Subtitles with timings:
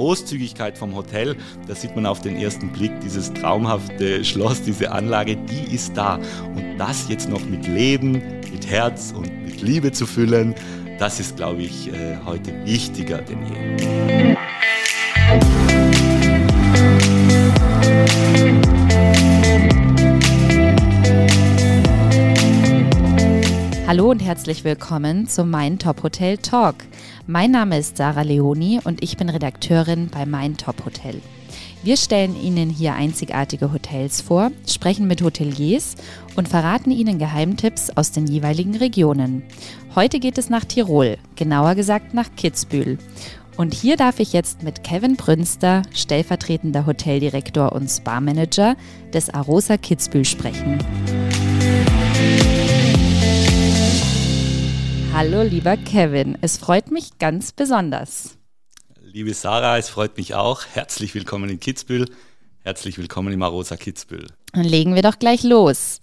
[0.00, 1.36] Großzügigkeit vom Hotel,
[1.68, 6.14] da sieht man auf den ersten Blick dieses traumhafte Schloss, diese Anlage, die ist da.
[6.54, 8.12] Und das jetzt noch mit Leben,
[8.50, 10.54] mit Herz und mit Liebe zu füllen,
[10.98, 14.36] das ist, glaube ich, äh, heute wichtiger denn je.
[23.86, 26.76] Hallo und herzlich willkommen zu Mein Top Hotel Talk.
[27.32, 31.22] Mein Name ist Sarah Leoni und ich bin Redakteurin bei Mein Top Hotel.
[31.84, 35.94] Wir stellen Ihnen hier einzigartige Hotels vor, sprechen mit Hoteliers
[36.34, 39.44] und verraten Ihnen Geheimtipps aus den jeweiligen Regionen.
[39.94, 42.98] Heute geht es nach Tirol, genauer gesagt nach Kitzbühel.
[43.56, 48.74] Und hier darf ich jetzt mit Kevin Brünster, stellvertretender Hoteldirektor und Spa-Manager
[49.12, 50.80] des Arosa Kitzbühel sprechen.
[55.12, 56.38] Hallo, lieber Kevin.
[56.40, 58.38] Es freut mich ganz besonders.
[59.02, 60.62] Liebe Sarah, es freut mich auch.
[60.72, 62.06] Herzlich willkommen in Kitzbühel.
[62.62, 64.28] Herzlich willkommen im Arosa Kitzbühel.
[64.52, 66.00] Dann legen wir doch gleich los.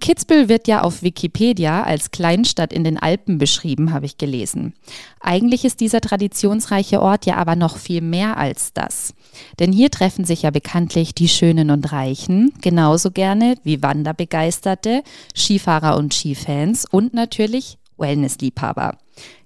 [0.00, 4.74] Kitzbühel wird ja auf Wikipedia als Kleinstadt in den Alpen beschrieben, habe ich gelesen.
[5.20, 9.14] Eigentlich ist dieser traditionsreiche Ort ja aber noch viel mehr als das.
[9.58, 15.02] Denn hier treffen sich ja bekanntlich die Schönen und Reichen, genauso gerne wie Wanderbegeisterte,
[15.34, 18.98] Skifahrer und Skifans und natürlich Wellnessliebhaber.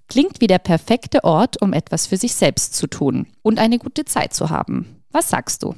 [0.09, 4.05] Klingt wie der perfekte Ort, um etwas für sich selbst zu tun und eine gute
[4.05, 5.03] Zeit zu haben.
[5.11, 5.75] Was sagst du?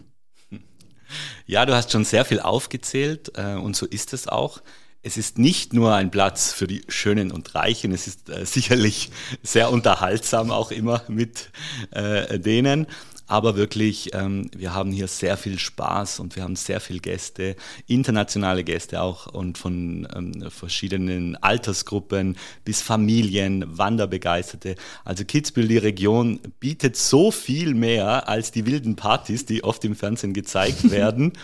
[1.46, 4.60] Ja, du hast schon sehr viel aufgezählt äh, und so ist es auch.
[5.02, 9.10] Es ist nicht nur ein Platz für die Schönen und Reichen, es ist äh, sicherlich
[9.42, 11.50] sehr unterhaltsam auch immer mit
[11.91, 12.86] äh, denen,
[13.31, 17.55] aber wirklich, ähm, wir haben hier sehr viel Spaß und wir haben sehr viele Gäste,
[17.87, 24.75] internationale Gäste auch und von ähm, verschiedenen Altersgruppen bis Familien, Wanderbegeisterte.
[25.05, 29.94] Also Kitzbühel, die Region, bietet so viel mehr als die wilden Partys, die oft im
[29.94, 31.34] Fernsehen gezeigt werden.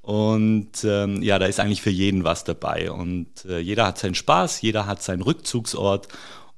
[0.00, 2.90] Und ähm, ja, da ist eigentlich für jeden was dabei.
[2.90, 6.08] Und äh, jeder hat seinen Spaß, jeder hat seinen Rückzugsort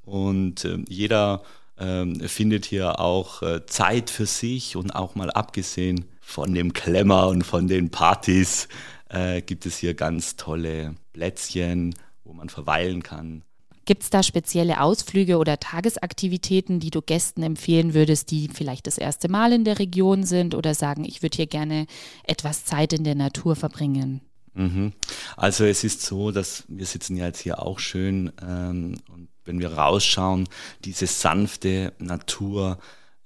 [0.05, 1.43] und äh, jeder
[1.78, 7.44] findet hier auch äh, Zeit für sich und auch mal abgesehen von dem Klemmer und
[7.44, 8.69] von den Partys
[9.09, 11.94] äh, gibt es hier ganz tolle Plätzchen,
[12.25, 13.42] wo man verweilen kann.
[13.84, 18.98] Gibt es da spezielle Ausflüge oder Tagesaktivitäten, die du Gästen empfehlen würdest, die vielleicht das
[18.98, 21.86] erste Mal in der Region sind oder sagen, ich würde hier gerne
[22.25, 24.22] etwas Zeit in der Natur verbringen?
[24.54, 24.92] Mhm.
[25.36, 29.61] Also es ist so, dass wir sitzen ja jetzt hier auch schön ähm, und wenn
[29.61, 30.49] wir rausschauen,
[30.84, 32.79] diese sanfte Natur,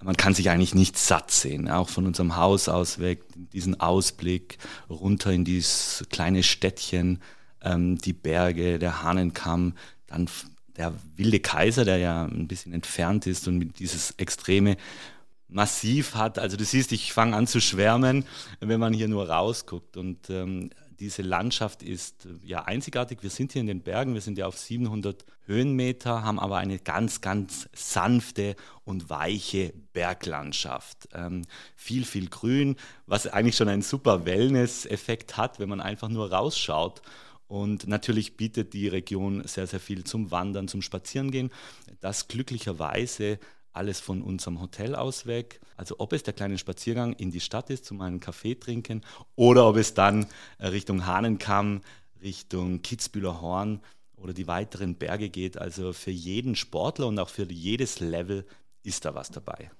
[0.02, 4.58] man kann sich eigentlich nicht satt sehen, auch von unserem Haus aus weg, diesen Ausblick
[4.88, 7.20] runter in dieses kleine Städtchen,
[7.62, 9.74] ähm, die Berge, der Hahnenkamm,
[10.06, 10.28] dann
[10.76, 14.76] der wilde Kaiser, der ja ein bisschen entfernt ist und mit dieses extreme
[15.48, 16.38] Massiv hat.
[16.38, 18.24] Also du siehst, ich fange an zu schwärmen,
[18.60, 19.96] wenn man hier nur rausguckt.
[19.96, 23.22] Und ähm, diese Landschaft ist äh, ja einzigartig.
[23.22, 26.78] Wir sind hier in den Bergen, wir sind ja auf 700 Höhenmeter, haben aber eine
[26.78, 31.08] ganz, ganz sanfte und weiche Berglandschaft.
[31.12, 31.42] Ähm,
[31.74, 37.02] viel, viel Grün, was eigentlich schon einen super Wellness-Effekt hat, wenn man einfach nur rausschaut.
[37.48, 41.50] Und natürlich bietet die Region sehr, sehr viel zum Wandern, zum Spazierengehen,
[42.00, 43.40] das glücklicherweise
[43.72, 45.60] alles von unserem Hotel aus weg.
[45.76, 49.02] Also ob es der kleine Spaziergang in die Stadt ist, zum einen Kaffee trinken,
[49.36, 50.26] oder ob es dann
[50.58, 51.80] äh, Richtung Hahnenkamm,
[52.22, 53.80] Richtung Kitzbühler Horn
[54.16, 55.56] oder die weiteren Berge geht.
[55.58, 58.44] Also für jeden Sportler und auch für jedes Level
[58.82, 59.70] ist da was dabei.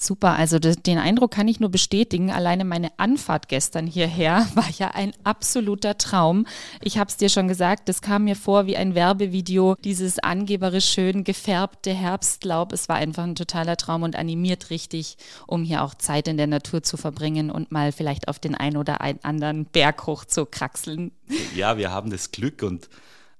[0.00, 2.30] Super, also den Eindruck kann ich nur bestätigen.
[2.30, 6.46] Alleine meine Anfahrt gestern hierher war ja ein absoluter Traum.
[6.80, 10.88] Ich habe es dir schon gesagt, das kam mir vor wie ein Werbevideo, dieses angeberisch
[10.88, 12.72] schön gefärbte Herbstlaub.
[12.72, 15.16] Es war einfach ein totaler Traum und animiert richtig,
[15.48, 18.76] um hier auch Zeit in der Natur zu verbringen und mal vielleicht auf den einen
[18.76, 21.10] oder anderen Berg hoch zu kraxeln.
[21.56, 22.88] Ja, wir haben das Glück und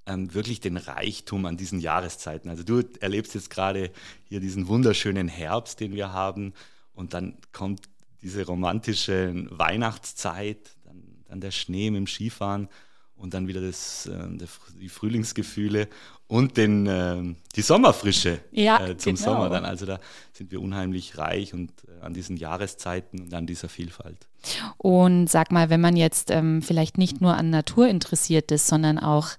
[0.09, 2.49] ähm, wirklich den Reichtum an diesen Jahreszeiten.
[2.49, 3.91] Also du erlebst jetzt gerade
[4.29, 6.55] hier diesen wunderschönen Herbst, den wir haben
[6.95, 7.83] und dann kommt
[8.23, 12.69] diese romantische Weihnachtszeit, dann, dann der Schnee mit dem Skifahren
[13.17, 14.49] und dann wieder das, äh,
[14.81, 15.89] die Frühlingsgefühle
[16.27, 19.25] und den, äh, die Sommerfrische ja, äh, zum genau.
[19.25, 19.65] Sommer dann.
[19.65, 19.99] Also da
[20.33, 24.29] sind wir unheimlich reich und äh, an diesen Jahreszeiten und an dieser Vielfalt.
[24.77, 28.99] Und sag mal, wenn man jetzt ähm, vielleicht nicht nur an Natur interessiert ist, sondern
[28.99, 29.31] auch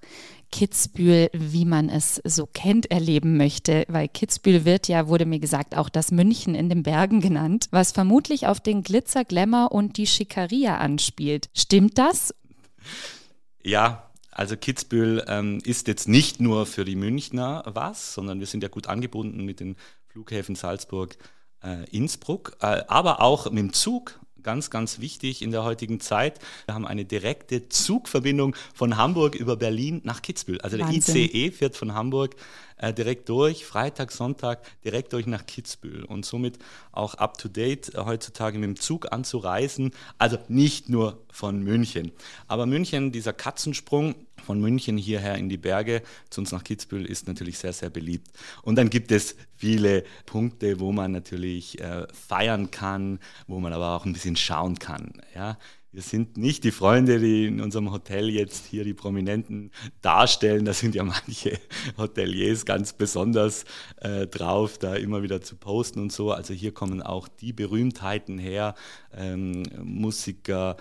[0.50, 5.76] Kitzbühel, wie man es so kennt, erleben möchte, weil Kitzbühel wird ja, wurde mir gesagt,
[5.76, 10.06] auch das München in den Bergen genannt, was vermutlich auf den Glitzer, Glamour und die
[10.06, 11.50] Schikaria anspielt.
[11.54, 12.34] Stimmt das?
[13.62, 18.62] Ja, also Kitzbühel ähm, ist jetzt nicht nur für die Münchner was, sondern wir sind
[18.62, 19.76] ja gut angebunden mit den
[20.06, 21.16] Flughäfen Salzburg,
[21.62, 26.38] äh, Innsbruck, äh, aber auch mit dem Zug ganz, ganz wichtig in der heutigen Zeit.
[26.66, 30.60] Wir haben eine direkte Zugverbindung von Hamburg über Berlin nach Kitzbühel.
[30.60, 31.14] Also Wahnsinn.
[31.14, 32.36] der ICE fährt von Hamburg
[32.80, 36.58] äh, direkt durch, Freitag, Sonntag direkt durch nach Kitzbühel und somit
[36.92, 39.92] auch up to date äh, heutzutage mit dem Zug anzureisen.
[40.18, 42.12] Also nicht nur von München.
[42.48, 47.28] Aber München, dieser Katzensprung von München hierher in die Berge zu uns nach Kitzbühel ist
[47.28, 48.28] natürlich sehr, sehr beliebt.
[48.62, 53.96] Und dann gibt es viele Punkte, wo man natürlich äh, feiern kann, wo man aber
[53.96, 55.12] auch ein bisschen schauen kann.
[55.34, 55.58] Ja?
[55.92, 59.72] Wir sind nicht die Freunde, die in unserem Hotel jetzt hier die Prominenten
[60.02, 60.64] darstellen.
[60.64, 61.58] Da sind ja manche
[61.98, 63.64] Hoteliers ganz besonders
[63.96, 66.32] äh, drauf, da immer wieder zu posten und so.
[66.32, 68.74] Also hier kommen auch die Berühmtheiten her,
[69.12, 70.76] ähm, Musiker,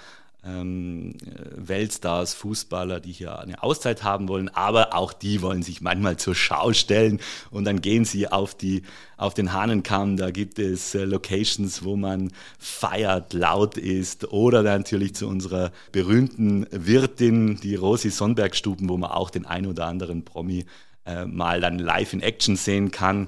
[0.46, 1.16] ähm,
[1.56, 6.36] Weltstars, Fußballer, die hier eine Auszeit haben wollen, aber auch die wollen sich manchmal zur
[6.36, 7.20] Schau stellen
[7.52, 8.84] und dann gehen sie auf, die,
[9.18, 15.16] auf den Hahnenkamm, da gibt es äh, Locations, wo man feiert, laut ist oder natürlich
[15.16, 20.66] zu unserer berühmten Wirtin, die Rosi Sonnberg-Stuben, wo man auch den ein oder anderen Promi
[21.06, 23.28] äh, mal dann live in Action sehen kann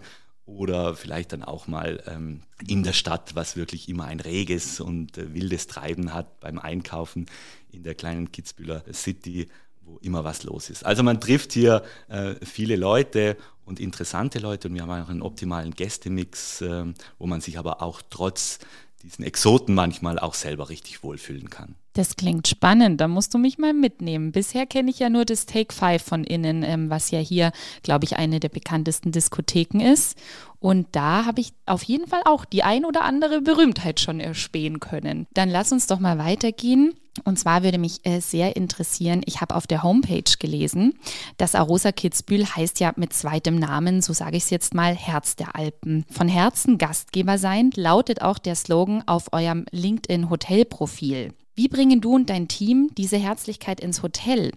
[0.58, 5.18] oder vielleicht dann auch mal ähm, in der Stadt, was wirklich immer ein reges und
[5.18, 7.26] äh, wildes Treiben hat beim Einkaufen
[7.72, 9.48] in der kleinen Kitzbühler City,
[9.82, 10.86] wo immer was los ist.
[10.86, 15.22] Also man trifft hier äh, viele Leute und interessante Leute und wir haben auch einen
[15.22, 16.86] optimalen Gästemix, äh,
[17.18, 18.60] wo man sich aber auch trotz
[19.04, 21.76] diesen Exoten manchmal auch selber richtig wohlfühlen kann.
[21.94, 24.32] Das klingt spannend, da musst du mich mal mitnehmen.
[24.32, 27.52] Bisher kenne ich ja nur das Take Five von innen, ähm, was ja hier,
[27.84, 30.18] glaube ich, eine der bekanntesten Diskotheken ist.
[30.60, 34.80] Und da habe ich auf jeden Fall auch die ein oder andere Berühmtheit schon erspähen
[34.80, 35.28] können.
[35.34, 36.94] Dann lass uns doch mal weitergehen.
[37.26, 40.94] Und zwar würde mich äh, sehr interessieren, ich habe auf der Homepage gelesen,
[41.36, 45.36] dass Arosa Kitzbühel heißt ja mit zweitem Namen, so sage ich es jetzt mal, Herz
[45.36, 46.06] der Alpen.
[46.10, 51.34] Von Herzen Gastgeber sein lautet auch der Slogan auf eurem LinkedIn-Hotelprofil.
[51.62, 54.52] Wie bringen du und dein Team diese Herzlichkeit ins Hotel?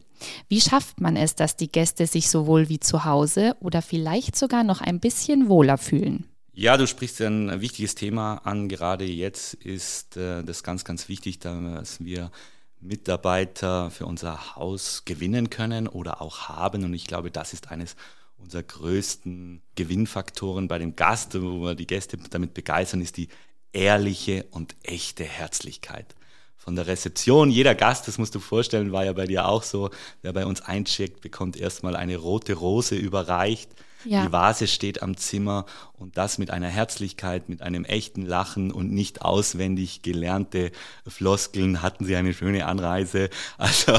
[0.48, 4.64] Wie schafft man es, dass die Gäste sich sowohl wie zu Hause oder vielleicht sogar
[4.64, 6.24] noch ein bisschen wohler fühlen?
[6.54, 8.70] Ja, du sprichst ein wichtiges Thema an.
[8.70, 12.30] Gerade jetzt ist äh, das ganz, ganz wichtig, dass wir
[12.80, 16.84] Mitarbeiter für unser Haus gewinnen können oder auch haben.
[16.84, 17.96] Und ich glaube, das ist eines
[18.38, 23.28] unserer größten Gewinnfaktoren bei dem Gast, wo wir die Gäste damit begeistern, ist die
[23.74, 26.14] ehrliche und echte Herzlichkeit
[26.64, 27.50] von der Rezeption.
[27.50, 29.90] Jeder Gast, das musst du vorstellen, war ja bei dir auch so,
[30.22, 33.68] der bei uns eincheckt, bekommt erstmal eine rote Rose überreicht
[34.04, 34.26] ja.
[34.26, 35.64] Die Vase steht am Zimmer
[35.96, 40.72] und das mit einer Herzlichkeit, mit einem echten Lachen und nicht auswendig gelernte
[41.06, 41.82] Floskeln.
[41.82, 43.30] Hatten Sie eine schöne Anreise?
[43.56, 43.98] Also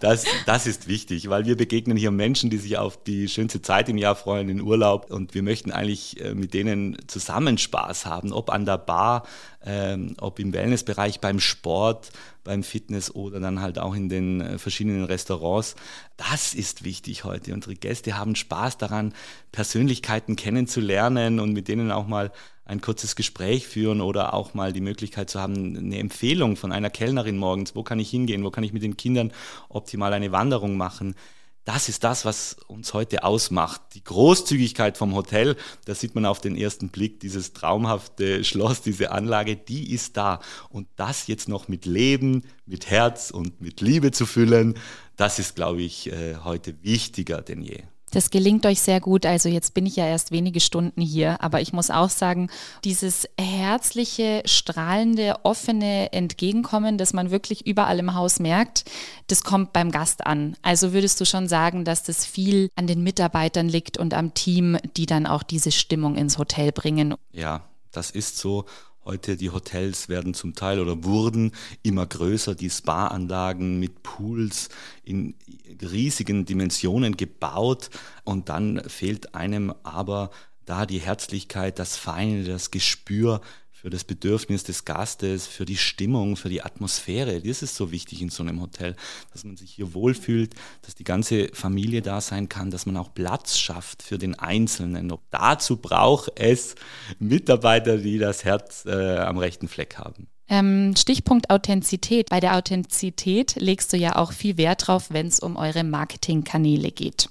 [0.00, 3.88] das, das ist wichtig, weil wir begegnen hier Menschen, die sich auf die schönste Zeit
[3.88, 8.32] im Jahr freuen, den Urlaub und wir möchten eigentlich äh, mit denen zusammen Spaß haben,
[8.32, 9.24] ob an der Bar,
[9.64, 12.10] ähm, ob im Wellnessbereich, beim Sport,
[12.44, 15.76] beim Fitness oder dann halt auch in den äh, verschiedenen Restaurants.
[16.16, 17.52] Das ist wichtig heute.
[17.52, 19.12] Unsere Gäste haben Spaß daran,
[19.52, 22.32] Persönlichkeiten kennenzulernen und mit denen auch mal
[22.64, 26.88] ein kurzes Gespräch führen oder auch mal die Möglichkeit zu haben, eine Empfehlung von einer
[26.88, 29.32] Kellnerin morgens, wo kann ich hingehen, wo kann ich mit den Kindern
[29.68, 31.16] optimal eine Wanderung machen
[31.64, 33.82] das ist das, was uns heute ausmacht.
[33.94, 39.12] Die Großzügigkeit vom Hotel, da sieht man auf den ersten Blick dieses traumhafte Schloss, diese
[39.12, 40.40] Anlage, die ist da.
[40.70, 44.74] Und das jetzt noch mit Leben, mit Herz und mit Liebe zu füllen,
[45.16, 47.82] das ist, glaube ich, äh, heute wichtiger denn je.
[48.10, 49.26] Das gelingt euch sehr gut.
[49.26, 52.50] Also jetzt bin ich ja erst wenige Stunden hier, aber ich muss auch sagen,
[52.84, 58.84] dieses herzliche, strahlende, offene Entgegenkommen, das man wirklich überall im Haus merkt,
[59.28, 60.56] das kommt beim Gast an.
[60.62, 64.76] Also würdest du schon sagen, dass das viel an den Mitarbeitern liegt und am Team,
[64.96, 67.14] die dann auch diese Stimmung ins Hotel bringen?
[67.32, 67.62] Ja,
[67.92, 68.64] das ist so.
[69.10, 71.50] Heute die Hotels werden zum Teil oder wurden
[71.82, 74.68] immer größer, die Spa-Anlagen mit Pools
[75.02, 75.34] in
[75.82, 77.90] riesigen Dimensionen gebaut.
[78.22, 80.30] Und dann fehlt einem aber
[80.64, 83.40] da die Herzlichkeit, das Feine, das Gespür
[83.80, 87.40] für das Bedürfnis des Gastes, für die Stimmung, für die Atmosphäre.
[87.40, 88.94] Das ist so wichtig in so einem Hotel,
[89.32, 93.14] dass man sich hier wohlfühlt, dass die ganze Familie da sein kann, dass man auch
[93.14, 95.10] Platz schafft für den Einzelnen.
[95.10, 96.74] Und dazu braucht es
[97.18, 100.28] Mitarbeiter, die das Herz äh, am rechten Fleck haben.
[100.50, 102.28] Ähm, Stichpunkt Authentizität.
[102.28, 106.90] Bei der Authentizität legst du ja auch viel Wert drauf, wenn es um eure Marketingkanäle
[106.90, 107.30] geht.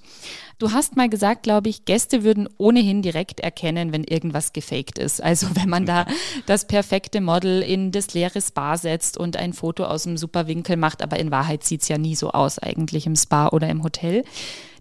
[0.57, 5.21] Du hast mal gesagt, glaube ich, Gäste würden ohnehin direkt erkennen, wenn irgendwas gefaked ist.
[5.21, 6.05] Also wenn man da
[6.45, 10.77] das perfekte Model in das leere Spa setzt und ein Foto aus dem super Winkel
[10.77, 13.83] macht, aber in Wahrheit sieht es ja nie so aus eigentlich im Spa oder im
[13.83, 14.23] Hotel.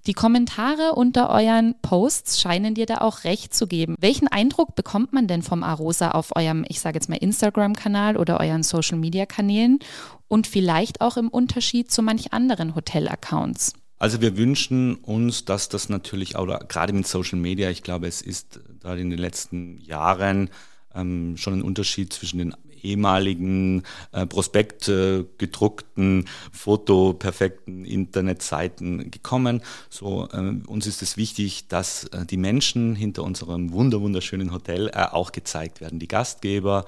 [0.08, 3.94] Die Kommentare unter euren Posts scheinen dir da auch recht zu geben.
[4.00, 8.40] Welchen Eindruck bekommt man denn vom Arosa auf eurem, ich sage jetzt mal Instagram-Kanal oder
[8.40, 9.80] euren Social-Media-Kanälen
[10.26, 13.74] und vielleicht auch im Unterschied zu manch anderen Hotel-Accounts?
[13.98, 18.22] Also wir wünschen uns, dass das natürlich, auch gerade mit Social Media, ich glaube, es
[18.22, 20.48] ist da in den letzten Jahren
[20.94, 23.82] ähm, schon ein Unterschied zwischen den ehemaligen
[24.12, 29.62] äh, Prospekt äh, gedruckten, fotoperfekten Internetseiten gekommen.
[29.90, 34.88] So, äh, uns ist es wichtig, dass äh, die Menschen hinter unserem wunder wunderschönen Hotel
[34.88, 36.84] äh, auch gezeigt werden, die Gastgeber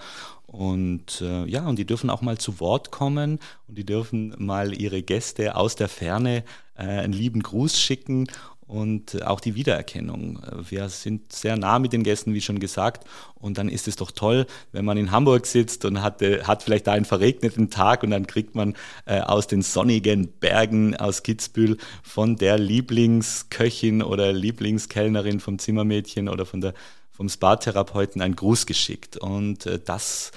[0.46, 4.74] und äh, ja, und die dürfen auch mal zu Wort kommen und die dürfen mal
[4.74, 6.42] ihre Gäste aus der Ferne
[6.76, 8.26] äh, einen lieben Gruß schicken
[8.70, 10.38] und auch die Wiedererkennung.
[10.68, 13.04] Wir sind sehr nah mit den Gästen, wie schon gesagt.
[13.34, 16.86] Und dann ist es doch toll, wenn man in Hamburg sitzt und hat, hat vielleicht
[16.86, 18.74] da einen verregneten Tag und dann kriegt man
[19.06, 26.46] äh, aus den sonnigen Bergen aus Kitzbühel von der Lieblingsköchin oder Lieblingskellnerin vom Zimmermädchen oder
[26.46, 26.74] von der,
[27.10, 29.16] vom Spa-Therapeuten einen Gruß geschickt.
[29.16, 30.30] Und äh, das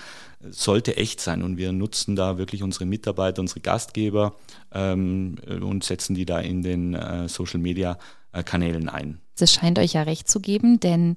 [0.50, 4.36] sollte echt sein und wir nutzen da wirklich unsere Mitarbeiter, unsere Gastgeber
[4.74, 7.98] ähm, und setzen die da in den äh, Social Media äh,
[8.42, 9.20] Kanälen ein.
[9.40, 11.16] Es scheint euch ja recht zu geben, denn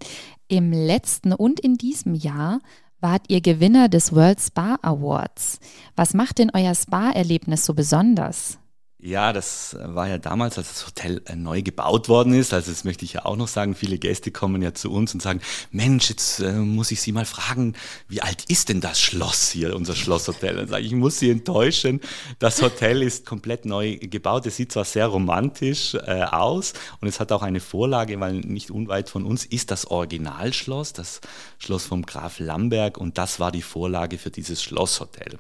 [0.48, 2.60] im letzten und in diesem Jahr
[3.00, 5.60] wart ihr Gewinner des World Spa Awards.
[5.94, 8.58] Was macht denn euer Spa-Erlebnis so besonders?
[9.06, 12.52] Ja, das war ja damals, als das Hotel äh, neu gebaut worden ist.
[12.52, 13.76] Also das möchte ich ja auch noch sagen.
[13.76, 17.24] Viele Gäste kommen ja zu uns und sagen, Mensch, jetzt äh, muss ich Sie mal
[17.24, 17.74] fragen,
[18.08, 20.56] wie alt ist denn das Schloss hier, unser Schlosshotel?
[20.56, 22.00] Dann sage ich, ich muss Sie enttäuschen.
[22.40, 24.44] Das Hotel ist komplett neu gebaut.
[24.44, 28.72] Es sieht zwar sehr romantisch äh, aus und es hat auch eine Vorlage, weil nicht
[28.72, 31.20] unweit von uns ist das Originalschloss, das
[31.58, 35.38] Schloss vom Graf Lamberg und das war die Vorlage für dieses Schlosshotel.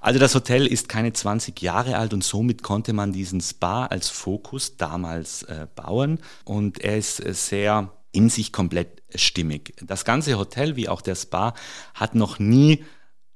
[0.00, 4.08] Also das Hotel ist keine 20 Jahre alt und somit konnte man diesen Spa als
[4.08, 9.74] Fokus damals äh, bauen und er ist äh, sehr in sich komplett stimmig.
[9.82, 11.54] Das ganze Hotel wie auch der Spa
[11.94, 12.84] hat noch nie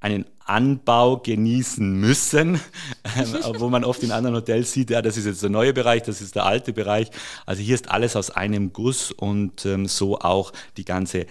[0.01, 2.55] einen Anbau genießen müssen,
[3.03, 3.25] äh,
[3.59, 6.21] wo man oft in anderen Hotels sieht, ja, das ist jetzt der neue Bereich, das
[6.21, 7.11] ist der alte Bereich.
[7.45, 11.27] Also hier ist alles aus einem Guss und ähm, so auch die ganze äh,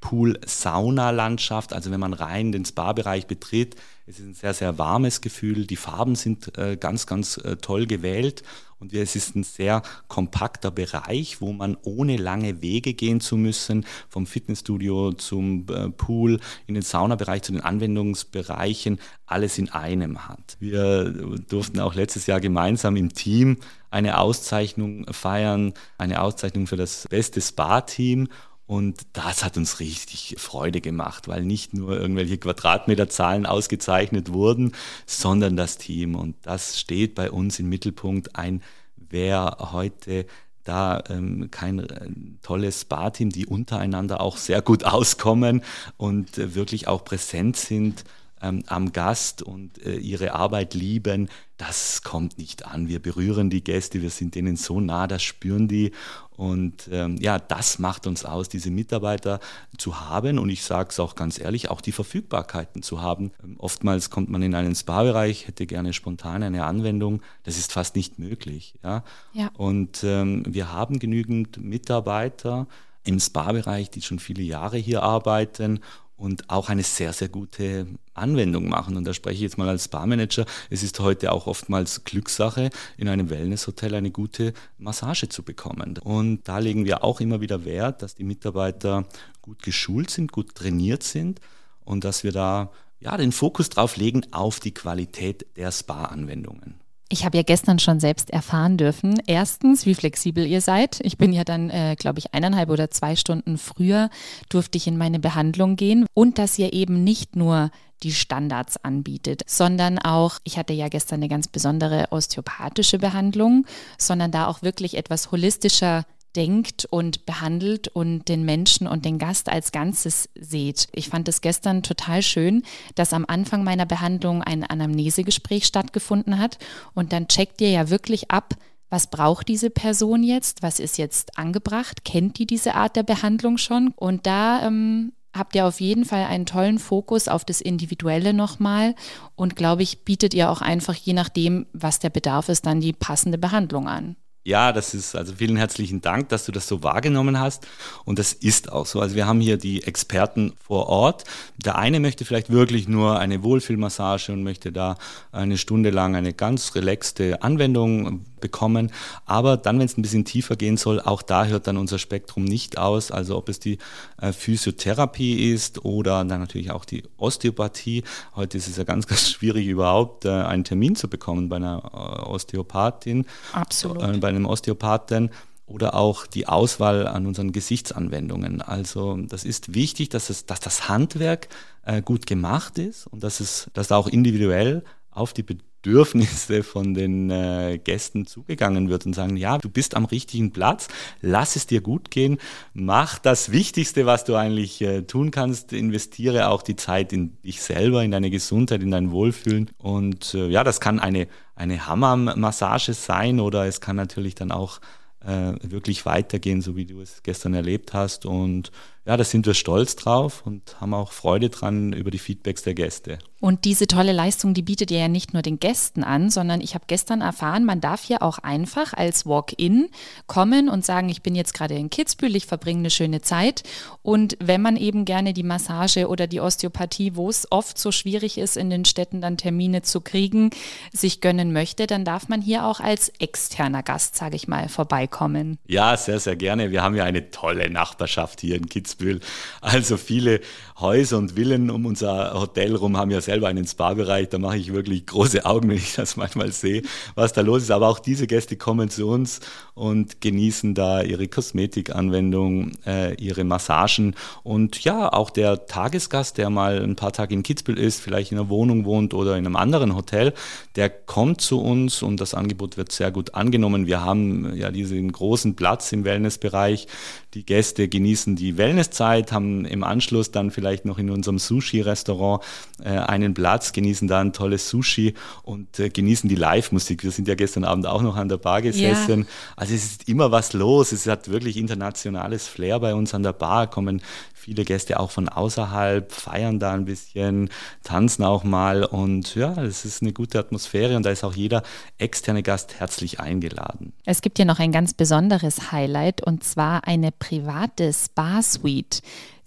[0.00, 1.72] Pool-Sauna-Landschaft.
[1.72, 5.66] Also wenn man rein den Spa-Bereich betritt, es ist ein sehr, sehr warmes Gefühl.
[5.66, 8.42] Die Farben sind äh, ganz, ganz äh, toll gewählt
[8.80, 13.84] und es ist ein sehr kompakter Bereich, wo man ohne lange Wege gehen zu müssen,
[14.08, 20.56] vom Fitnessstudio zum äh, Pool, in den Saunabereich, zu den Anwendungsbereichen, alles in einem hat.
[20.58, 21.10] Wir
[21.48, 23.58] durften auch letztes Jahr gemeinsam im Team
[23.90, 28.28] eine Auszeichnung feiern, eine Auszeichnung für das beste Spa-Team.
[28.70, 35.56] Und das hat uns richtig Freude gemacht, weil nicht nur irgendwelche Quadratmeterzahlen ausgezeichnet wurden, sondern
[35.56, 36.14] das Team.
[36.14, 38.36] Und das steht bei uns im Mittelpunkt.
[38.36, 38.62] Ein,
[38.94, 40.24] wer heute
[40.62, 42.10] da ähm, kein äh,
[42.42, 45.64] tolles Spa-Team, die untereinander auch sehr gut auskommen
[45.96, 48.04] und äh, wirklich auch präsent sind
[48.42, 51.28] ähm, am Gast und äh, ihre Arbeit lieben,
[51.60, 52.88] das kommt nicht an.
[52.88, 55.92] Wir berühren die Gäste, wir sind denen so nah, das spüren die.
[56.30, 59.40] Und ähm, ja, das macht uns aus, diese Mitarbeiter
[59.76, 60.38] zu haben.
[60.38, 63.32] Und ich sage es auch ganz ehrlich, auch die Verfügbarkeiten zu haben.
[63.44, 67.20] Ähm, oftmals kommt man in einen Spa-Bereich, hätte gerne spontan eine Anwendung.
[67.42, 68.72] Das ist fast nicht möglich.
[68.82, 69.04] Ja?
[69.34, 69.50] ja.
[69.58, 72.68] Und ähm, wir haben genügend Mitarbeiter
[73.04, 75.80] im Spa-Bereich, die schon viele Jahre hier arbeiten
[76.20, 78.96] und auch eine sehr, sehr gute Anwendung machen.
[78.96, 80.44] Und da spreche ich jetzt mal als Barmanager.
[80.68, 85.98] Es ist heute auch oftmals Glückssache, in einem Wellnesshotel eine gute Massage zu bekommen.
[85.98, 89.06] Und da legen wir auch immer wieder Wert, dass die Mitarbeiter
[89.40, 91.40] gut geschult sind, gut trainiert sind
[91.84, 96.74] und dass wir da ja, den Fokus drauf legen auf die Qualität der Spa-Anwendungen.
[97.12, 101.00] Ich habe ja gestern schon selbst erfahren dürfen, erstens, wie flexibel ihr seid.
[101.02, 104.10] Ich bin ja dann, äh, glaube ich, eineinhalb oder zwei Stunden früher
[104.48, 107.72] durfte ich in meine Behandlung gehen und dass ihr eben nicht nur
[108.04, 113.66] die Standards anbietet, sondern auch, ich hatte ja gestern eine ganz besondere osteopathische Behandlung,
[113.98, 116.04] sondern da auch wirklich etwas holistischer
[116.36, 120.88] denkt und behandelt und den Menschen und den Gast als Ganzes seht.
[120.92, 122.62] Ich fand es gestern total schön,
[122.94, 126.58] dass am Anfang meiner Behandlung ein Anamnesegespräch stattgefunden hat.
[126.94, 128.54] Und dann checkt ihr ja wirklich ab,
[128.90, 133.56] was braucht diese Person jetzt, was ist jetzt angebracht, kennt die diese Art der Behandlung
[133.56, 133.94] schon?
[133.96, 138.94] Und da ähm, habt ihr auf jeden Fall einen tollen Fokus auf das Individuelle nochmal.
[139.36, 142.92] Und glaube ich, bietet ihr auch einfach je nachdem, was der Bedarf ist, dann die
[142.92, 144.16] passende Behandlung an.
[144.42, 147.66] Ja, das ist also vielen herzlichen Dank, dass du das so wahrgenommen hast.
[148.06, 149.00] Und das ist auch so.
[149.00, 151.24] Also wir haben hier die Experten vor Ort.
[151.58, 154.96] Der eine möchte vielleicht wirklich nur eine Wohlfühlmassage und möchte da
[155.30, 158.92] eine Stunde lang eine ganz relaxte Anwendung bekommen.
[159.26, 162.44] Aber dann, wenn es ein bisschen tiefer gehen soll, auch da hört dann unser Spektrum
[162.44, 163.10] nicht aus.
[163.10, 163.78] Also ob es die
[164.20, 168.04] äh, Physiotherapie ist oder dann natürlich auch die Osteopathie.
[168.34, 171.82] Heute ist es ja ganz, ganz schwierig überhaupt äh, einen Termin zu bekommen bei einer
[171.92, 173.26] äh, Osteopathin.
[173.52, 174.02] Absolut.
[174.02, 175.30] Äh, bei einem Osteopathen
[175.70, 178.60] oder auch die Auswahl an unseren Gesichtsanwendungen.
[178.60, 181.48] Also das ist wichtig, dass, es, dass das Handwerk
[181.84, 185.44] äh, gut gemacht ist und dass es dass auch individuell auf die
[185.82, 190.88] Bedürfnisse von den äh, Gästen zugegangen wird und sagen, ja, du bist am richtigen Platz,
[191.22, 192.38] lass es dir gut gehen,
[192.74, 197.62] mach das Wichtigste, was du eigentlich äh, tun kannst, investiere auch die Zeit in dich
[197.62, 202.92] selber, in deine Gesundheit, in dein Wohlfühlen und äh, ja, das kann eine, eine Hammermassage
[202.92, 204.80] sein oder es kann natürlich dann auch
[205.24, 208.26] äh, wirklich weitergehen, so wie du es gestern erlebt hast.
[208.26, 208.70] Und
[209.06, 212.74] ja, da sind wir stolz drauf und haben auch Freude dran über die Feedbacks der
[212.74, 213.18] Gäste.
[213.40, 216.74] Und diese tolle Leistung, die bietet ihr ja nicht nur den Gästen an, sondern ich
[216.74, 219.88] habe gestern erfahren, man darf hier auch einfach als Walk-in
[220.26, 223.62] kommen und sagen, ich bin jetzt gerade in Kitzbühel, ich verbringe eine schöne Zeit.
[224.02, 228.36] Und wenn man eben gerne die Massage oder die Osteopathie, wo es oft so schwierig
[228.36, 230.50] ist, in den Städten dann Termine zu kriegen,
[230.92, 235.58] sich gönnen möchte, dann darf man hier auch als externer Gast, sage ich mal, vorbeikommen.
[235.66, 236.70] Ja, sehr, sehr gerne.
[236.70, 239.20] Wir haben ja eine tolle Nachbarschaft hier in Kitzbühel.
[239.62, 240.40] Also viele
[240.78, 244.28] Häuser und Villen um unser Hotel rum haben ja selber einen Spa-Bereich.
[244.28, 246.82] Da mache ich wirklich große Augen, wenn ich das manchmal sehe,
[247.14, 247.70] was da los ist.
[247.70, 249.38] Aber auch diese Gäste kommen zu uns
[249.74, 254.16] und genießen da ihre Kosmetikanwendung, äh, ihre Massagen.
[254.42, 258.38] Und ja, auch der Tagesgast, der mal ein paar Tage in Kitzbühel ist, vielleicht in
[258.38, 260.32] einer Wohnung wohnt oder in einem anderen Hotel,
[260.74, 263.86] der kommt zu uns und das Angebot wird sehr gut angenommen.
[263.86, 266.88] Wir haben ja diesen großen Platz im Wellnessbereich.
[267.34, 272.42] Die Gäste genießen die Wellnesszeit, haben im Anschluss dann vielleicht noch in unserem Sushi-Restaurant
[272.82, 277.04] äh, einen Platz, genießen da ein tolles Sushi und äh, genießen die Live-Musik.
[277.04, 279.20] Wir sind ja gestern Abend auch noch an der Bar gesessen.
[279.20, 279.26] Ja.
[279.54, 280.90] Also es ist immer was los.
[280.90, 284.02] Es hat wirklich internationales Flair bei uns an der Bar, kommen
[284.40, 287.50] viele Gäste auch von außerhalb, feiern da ein bisschen,
[287.84, 291.62] tanzen auch mal und ja, es ist eine gute Atmosphäre und da ist auch jeder
[291.98, 293.92] externe Gast herzlich eingeladen.
[294.06, 299.02] Es gibt ja noch ein ganz besonderes Highlight und zwar eine private Spa-Suite.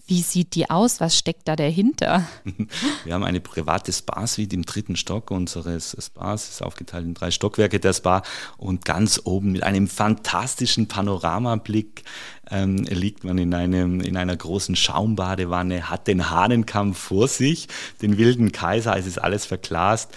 [0.05, 0.99] Wie sieht die aus?
[0.99, 2.27] Was steckt da dahinter?
[3.05, 6.49] Wir haben eine private Spa-Suite im dritten Stock unseres Spas.
[6.49, 8.21] Ist aufgeteilt in drei Stockwerke der Spa
[8.57, 12.03] und ganz oben mit einem fantastischen Panoramablick
[12.51, 17.69] ähm, liegt man in, einem, in einer großen Schaumbadewanne, hat den Hahnenkamm vor sich,
[18.01, 20.11] den wilden Kaiser, es ist alles verglast.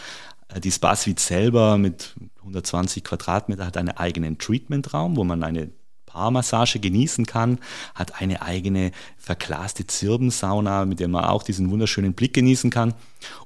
[0.49, 5.71] Äh, die Spa-Suite selber mit 120 Quadratmeter hat einen eigenen Treatmentraum, wo man eine
[6.17, 7.59] Haarmassage genießen kann,
[7.95, 12.95] hat eine eigene verglaste Zirbensauna, mit der man auch diesen wunderschönen Blick genießen kann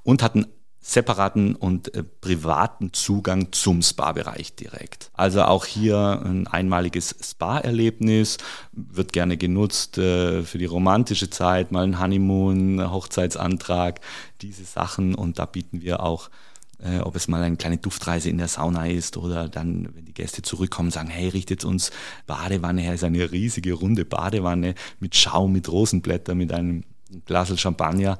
[0.02, 0.46] und hat einen
[0.82, 5.10] separaten und äh, privaten Zugang zum Spa-Bereich direkt.
[5.12, 8.38] Also auch hier ein einmaliges Spa-Erlebnis,
[8.72, 14.00] wird gerne genutzt äh, für die romantische Zeit, mal ein Honeymoon, Hochzeitsantrag,
[14.40, 16.30] diese Sachen und da bieten wir auch
[16.82, 20.14] äh, ob es mal eine kleine Duftreise in der Sauna ist oder dann, wenn die
[20.14, 21.90] Gäste zurückkommen, sagen, hey, richtet uns
[22.26, 26.84] Badewanne her, ist eine riesige runde Badewanne mit Schaum, mit Rosenblätter, mit einem
[27.26, 28.18] Glas Champagner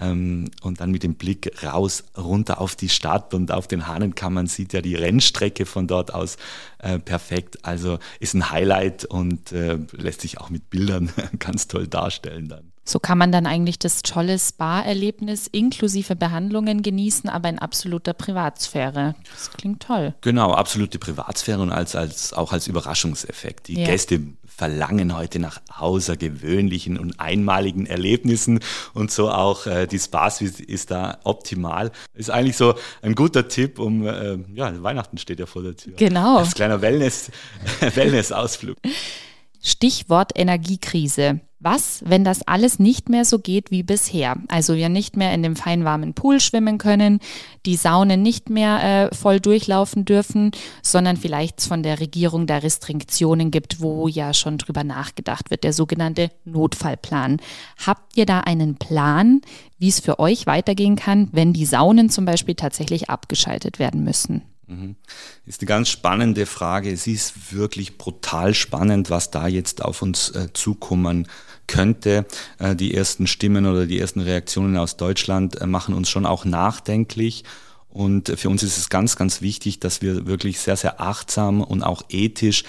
[0.00, 4.34] ähm, und dann mit dem Blick raus, runter auf die Stadt und auf den Hahnenkamm.
[4.34, 6.36] Man sieht ja die Rennstrecke von dort aus
[6.78, 7.64] äh, perfekt.
[7.64, 12.72] Also ist ein Highlight und äh, lässt sich auch mit Bildern ganz toll darstellen dann.
[12.88, 19.14] So kann man dann eigentlich das tolle Spa-Erlebnis inklusive Behandlungen genießen, aber in absoluter Privatsphäre.
[19.30, 20.14] Das klingt toll.
[20.22, 23.68] Genau, absolute Privatsphäre und als, als, auch als Überraschungseffekt.
[23.68, 23.86] Die ja.
[23.86, 28.60] Gäste verlangen heute nach außergewöhnlichen und einmaligen Erlebnissen
[28.94, 31.92] und so auch äh, die Spas ist da optimal.
[32.14, 35.92] Ist eigentlich so ein guter Tipp, um, äh, ja, Weihnachten steht ja vor der Tür.
[35.96, 36.38] Genau.
[36.38, 37.30] Als kleiner Wellness,
[37.94, 38.78] Wellness-Ausflug.
[39.60, 41.40] Stichwort Energiekrise.
[41.60, 44.36] Was, wenn das alles nicht mehr so geht wie bisher?
[44.46, 47.18] Also wir nicht mehr in dem feinwarmen Pool schwimmen können,
[47.66, 53.50] die Saunen nicht mehr äh, voll durchlaufen dürfen, sondern vielleicht von der Regierung da Restriktionen
[53.50, 57.38] gibt, wo ja schon drüber nachgedacht wird, der sogenannte Notfallplan.
[57.84, 59.40] Habt ihr da einen Plan,
[59.78, 64.42] wie es für euch weitergehen kann, wenn die Saunen zum Beispiel tatsächlich abgeschaltet werden müssen?
[64.68, 64.96] Mhm.
[65.46, 66.92] Ist eine ganz spannende Frage.
[66.92, 71.26] Es ist wirklich brutal spannend, was da jetzt auf uns äh, zukommen
[71.68, 72.26] könnte.
[72.58, 76.44] Äh, die ersten Stimmen oder die ersten Reaktionen aus Deutschland äh, machen uns schon auch
[76.44, 77.44] nachdenklich.
[77.90, 81.82] Und für uns ist es ganz, ganz wichtig, dass wir wirklich sehr, sehr achtsam und
[81.82, 82.64] auch ethisch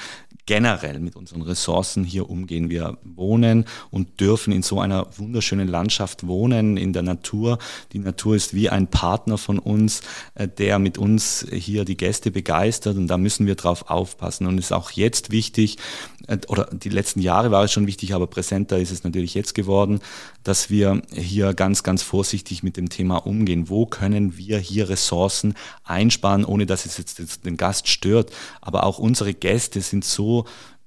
[0.50, 2.72] generell mit unseren Ressourcen hier umgehen.
[2.72, 7.60] Wir wohnen und dürfen in so einer wunderschönen Landschaft wohnen, in der Natur.
[7.94, 10.02] Die Natur ist wie ein Partner von uns,
[10.34, 14.48] äh, der mit uns hier die Gäste begeistert und da müssen wir drauf aufpassen.
[14.48, 15.78] Und es ist auch jetzt wichtig,
[16.26, 19.54] äh, oder die letzten Jahre war es schon wichtig, aber präsenter ist es natürlich jetzt
[19.54, 20.00] geworden,
[20.44, 23.70] dass wir hier ganz, ganz vorsichtig mit dem Thema umgehen.
[23.70, 28.32] Wo können wir hier Ressourcen einsparen, ohne dass es jetzt den Gast stört?
[28.62, 30.39] Aber auch unsere Gäste sind so,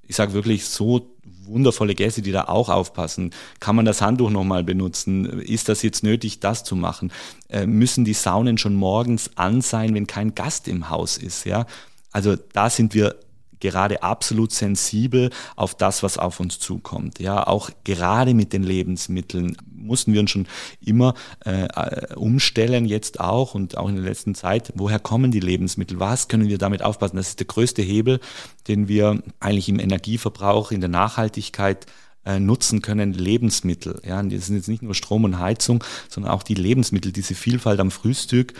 [0.07, 1.13] ich sage wirklich so
[1.45, 3.31] wundervolle Gäste, die da auch aufpassen.
[3.61, 5.41] Kann man das Handtuch nochmal benutzen?
[5.41, 7.13] Ist das jetzt nötig, das zu machen?
[7.49, 11.45] Äh, müssen die Saunen schon morgens an sein, wenn kein Gast im Haus ist?
[11.45, 11.67] Ja,
[12.11, 13.17] also da sind wir
[13.63, 17.21] gerade absolut sensibel auf das, was auf uns zukommt.
[17.21, 20.47] Ja, auch gerade mit den Lebensmitteln mussten wir uns schon
[20.85, 24.73] immer äh, umstellen, jetzt auch und auch in der letzten Zeit.
[24.75, 25.99] Woher kommen die Lebensmittel?
[26.01, 27.17] Was können wir damit aufpassen?
[27.17, 28.21] Das ist der größte Hebel,
[28.69, 31.87] den wir eigentlich im Energieverbrauch, in der Nachhaltigkeit
[32.25, 34.01] äh, nutzen können Lebensmittel.
[34.05, 37.81] Ja, das sind jetzt nicht nur Strom und Heizung, sondern auch die Lebensmittel, diese Vielfalt
[37.81, 38.55] am Frühstück,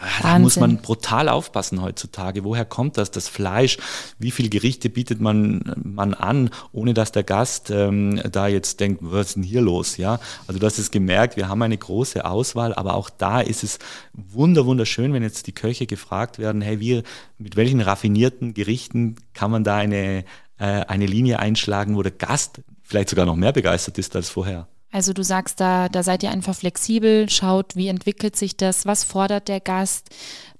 [0.00, 2.44] Ah, da muss man brutal aufpassen heutzutage.
[2.44, 3.10] Woher kommt das?
[3.10, 3.78] Das Fleisch,
[4.18, 9.00] wie viele Gerichte bietet man, man an, ohne dass der Gast ähm, da jetzt denkt,
[9.02, 9.96] was ist denn hier los?
[9.96, 13.64] Ja, also du hast es gemerkt, wir haben eine große Auswahl, aber auch da ist
[13.64, 13.78] es
[14.12, 17.02] wunder, wunderschön, wenn jetzt die Köche gefragt werden, hey, wie,
[17.38, 20.24] mit welchen raffinierten Gerichten kann man da eine,
[20.58, 24.68] äh, eine Linie einschlagen, wo der Gast vielleicht sogar noch mehr begeistert ist als vorher?
[24.90, 29.04] Also du sagst da, da seid ihr einfach flexibel, schaut, wie entwickelt sich das, was
[29.04, 30.08] fordert der Gast,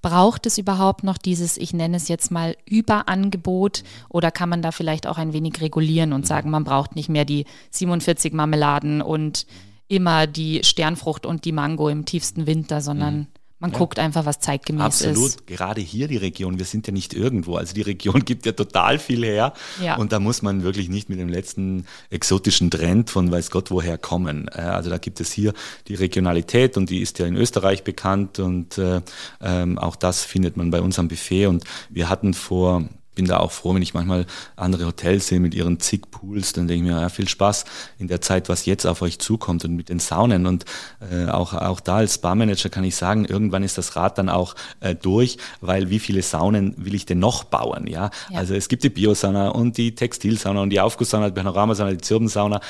[0.03, 4.71] braucht es überhaupt noch dieses, ich nenne es jetzt mal Überangebot oder kann man da
[4.71, 9.47] vielleicht auch ein wenig regulieren und sagen, man braucht nicht mehr die 47 Marmeladen und
[9.89, 13.27] immer die Sternfrucht und die Mango im tiefsten Winter, sondern mhm.
[13.61, 13.79] Man ja.
[13.79, 15.17] guckt einfach, was zeitgemäß Absolut.
[15.17, 15.25] ist.
[15.25, 15.47] Absolut.
[15.47, 16.59] Gerade hier die Region.
[16.59, 17.57] Wir sind ja nicht irgendwo.
[17.57, 19.53] Also die Region gibt ja total viel her.
[19.83, 19.97] Ja.
[19.97, 23.99] Und da muss man wirklich nicht mit dem letzten exotischen Trend von weiß Gott woher
[23.99, 24.49] kommen.
[24.49, 25.55] Also da gibt es hier
[25.89, 29.01] die Regionalität und die ist ja in Österreich bekannt und äh,
[29.41, 31.47] ähm, auch das findet man bei uns am Buffet.
[31.47, 32.85] Und wir hatten vor
[33.19, 36.69] bin da auch froh, wenn ich manchmal andere Hotels sehe mit ihren zig Pools, dann
[36.69, 37.65] denke ich mir, ja, viel Spaß
[37.99, 40.47] in der Zeit, was jetzt auf euch zukommt und mit den Saunen.
[40.47, 40.65] Und
[41.11, 44.55] äh, auch, auch da als Barmanager kann ich sagen, irgendwann ist das Rad dann auch
[44.79, 47.89] äh, durch, weil wie viele Saunen will ich denn noch bauen?
[47.89, 48.39] Ja, ja.
[48.39, 52.61] also es gibt die Biosauna und die Textilsauna und die Aufgusssauna, die Panoramasauna, die Zirbensauna,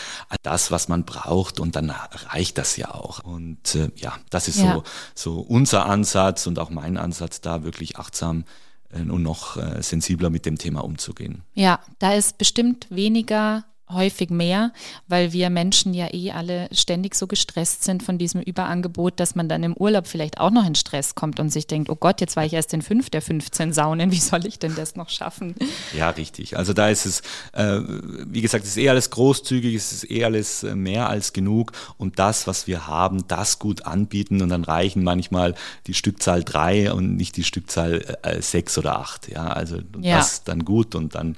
[0.43, 1.93] das, was man braucht und dann
[2.31, 3.23] reicht das ja auch.
[3.23, 4.73] Und äh, ja, das ist ja.
[4.73, 4.83] so,
[5.15, 10.31] so unser Ansatz und auch mein Ansatz, da wirklich achtsam äh, und noch äh, sensibler
[10.31, 11.43] mit dem Thema umzugehen.
[11.55, 14.73] Ja, da ist bestimmt weniger häufig mehr,
[15.07, 19.49] weil wir Menschen ja eh alle ständig so gestresst sind von diesem Überangebot, dass man
[19.49, 22.37] dann im Urlaub vielleicht auch noch in Stress kommt und sich denkt, oh Gott, jetzt
[22.37, 25.55] war ich erst in fünf der 15 Saunen, wie soll ich denn das noch schaffen?
[25.97, 26.57] Ja, richtig.
[26.57, 27.21] Also da ist es,
[27.53, 27.81] äh,
[28.27, 31.73] wie gesagt, es ist eh alles großzügig, es ist eh alles äh, mehr als genug
[31.97, 35.55] und das, was wir haben, das gut anbieten und dann reichen manchmal
[35.87, 39.29] die Stückzahl drei und nicht die Stückzahl äh, sechs oder acht.
[39.29, 40.19] Ja, also ja.
[40.19, 41.37] das dann gut und dann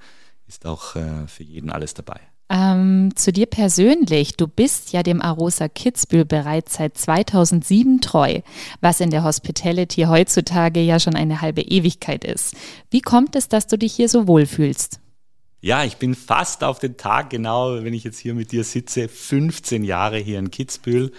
[0.49, 2.21] ist auch äh, für jeden alles dabei.
[2.53, 4.37] Ähm, zu dir persönlich.
[4.37, 8.41] Du bist ja dem Arosa Kitzbühel bereits seit 2007 treu,
[8.81, 12.57] was in der Hospitality heutzutage ja schon eine halbe Ewigkeit ist.
[12.91, 14.99] Wie kommt es, dass du dich hier so wohlfühlst?
[15.61, 19.09] Ja, ich bin fast auf den Tag genau, wenn ich jetzt hier mit dir sitze,
[19.09, 21.13] 15 Jahre hier in Kitzbühel.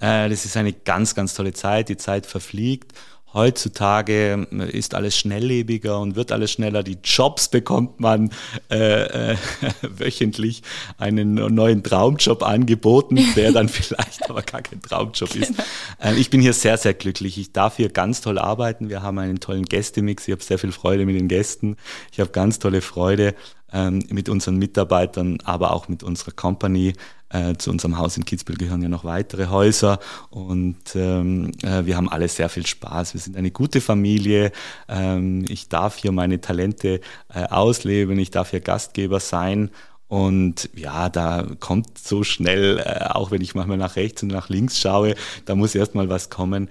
[0.00, 1.90] Äh, das ist eine ganz, ganz tolle Zeit.
[1.90, 2.94] Die Zeit verfliegt
[3.32, 6.82] Heutzutage äh, ist alles schnelllebiger und wird alles schneller.
[6.82, 8.30] Die Jobs bekommt man
[8.70, 9.36] äh, äh,
[9.82, 10.62] wöchentlich
[10.98, 15.56] einen neuen Traumjob angeboten, der dann vielleicht aber gar kein Traumjob ist.
[15.56, 15.62] Genau.
[16.02, 17.38] Äh, ich bin hier sehr, sehr glücklich.
[17.38, 18.88] Ich darf hier ganz toll arbeiten.
[18.88, 20.26] Wir haben einen tollen Gästemix.
[20.26, 21.76] Ich habe sehr viel Freude mit den Gästen.
[22.12, 23.34] Ich habe ganz tolle Freude
[23.72, 26.94] ähm, mit unseren Mitarbeitern, aber auch mit unserer Company.
[27.32, 31.96] Äh, zu unserem Haus in Kitzbühel gehören ja noch weitere Häuser und ähm, äh, wir
[31.96, 33.14] haben alle sehr viel Spaß.
[33.14, 34.50] Wir sind eine gute Familie.
[34.88, 37.00] Ähm, ich darf hier meine Talente
[37.32, 38.18] äh, ausleben.
[38.18, 39.70] Ich darf hier Gastgeber sein.
[40.08, 44.48] Und ja, da kommt so schnell, äh, auch wenn ich manchmal nach rechts und nach
[44.48, 46.68] links schaue, da muss erst mal was kommen,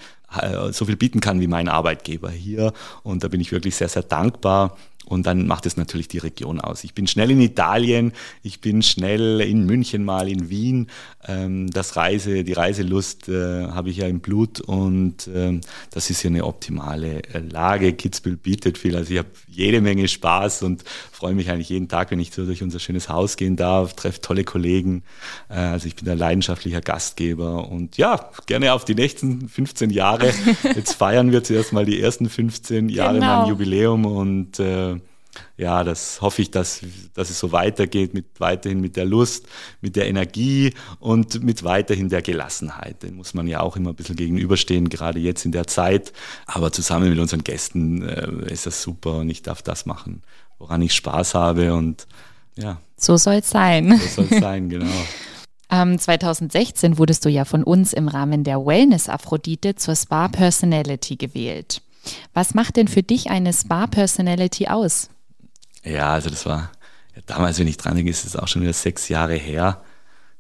[0.70, 2.74] so viel bieten kann wie mein Arbeitgeber hier.
[3.02, 4.78] Und da bin ich wirklich sehr, sehr dankbar.
[5.10, 6.84] Und dann macht es natürlich die Region aus.
[6.84, 10.88] Ich bin schnell in Italien, ich bin schnell in München mal, in Wien.
[11.28, 16.22] Ähm, das Reise, die Reiselust äh, habe ich ja im Blut und ähm, das ist
[16.22, 17.94] hier eine optimale äh, Lage.
[17.94, 18.96] Kitzbühel bietet viel.
[18.96, 22.46] Also ich habe jede Menge Spaß und freue mich eigentlich jeden Tag, wenn ich so
[22.46, 25.04] durch unser schönes Haus gehen darf, treffe tolle Kollegen.
[25.50, 30.32] Äh, also ich bin ein leidenschaftlicher Gastgeber und ja, gerne auf die nächsten 15 Jahre.
[30.76, 33.40] Jetzt feiern wir zuerst mal die ersten 15 Jahre genau.
[33.42, 34.99] mein Jubiläum und äh,
[35.58, 36.82] ja, das hoffe ich, dass,
[37.14, 39.48] dass es so weitergeht, mit weiterhin mit der Lust,
[39.82, 43.04] mit der Energie und mit weiterhin der Gelassenheit.
[43.04, 46.14] Den muss man ja auch immer ein bisschen gegenüberstehen, gerade jetzt in der Zeit.
[46.46, 50.24] Aber zusammen mit unseren Gästen äh, ist das super und ich darf das machen,
[50.58, 52.08] woran ich Spaß habe und
[52.56, 52.80] ja.
[52.98, 53.98] So soll es sein.
[53.98, 54.88] So soll es sein, genau.
[55.72, 61.84] 2016 wurdest du ja von uns im Rahmen der Wellness Aphrodite zur Spa Personality gewählt.
[62.34, 65.10] Was macht denn für dich eine Spa Personality aus?
[65.84, 66.72] Ja, also das war
[67.16, 69.82] ja, damals, wenn ich dran denke, ist es auch schon wieder sechs Jahre her.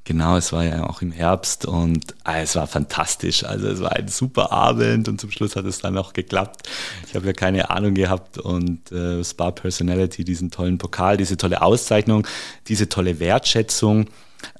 [0.06, 3.44] Genau, es war ja auch im Herbst und ah, es war fantastisch.
[3.44, 6.68] Also es war ein super Abend und zum Schluss hat es dann auch geklappt.
[7.08, 11.62] Ich habe ja keine Ahnung gehabt und äh, Spa Personality, diesen tollen Pokal, diese tolle
[11.62, 12.26] Auszeichnung,
[12.68, 14.08] diese tolle Wertschätzung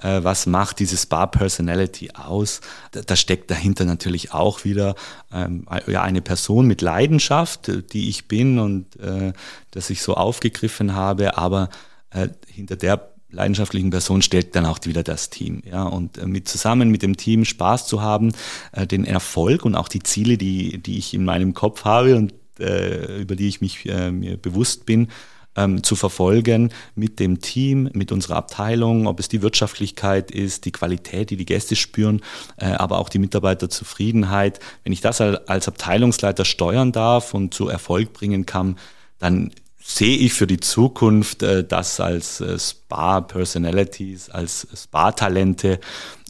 [0.02, 2.60] was macht diese Spa-Personality aus?
[2.92, 4.94] Da, steckt dahinter natürlich auch wieder
[5.32, 9.32] ähm, eine Person mit Leidenschaft, äh, die ich bin und äh,
[9.70, 11.68] dass ich so aufgegriffen habe, aber
[12.10, 15.62] äh, hinter der leidenschaftlichen Person stellt dann auch wieder das Team.
[15.64, 18.32] Ja, und äh, mit zusammen mit dem Team Spaß zu haben,
[18.72, 22.34] äh, den Erfolg und auch die Ziele, die, die ich in meinem Kopf habe und
[22.58, 25.08] äh, über die ich mich äh, mir bewusst bin,
[25.56, 30.72] ähm, zu verfolgen mit dem Team, mit unserer Abteilung, ob es die Wirtschaftlichkeit ist, die
[30.72, 32.22] Qualität, die die Gäste spüren,
[32.56, 34.60] äh, aber auch die Mitarbeiterzufriedenheit.
[34.84, 38.76] Wenn ich das als Abteilungsleiter steuern darf und zu Erfolg bringen kann,
[39.18, 39.50] dann
[39.82, 45.80] sehe ich für die Zukunft äh, das als äh, Spa-Personalities, als Spa-Talente,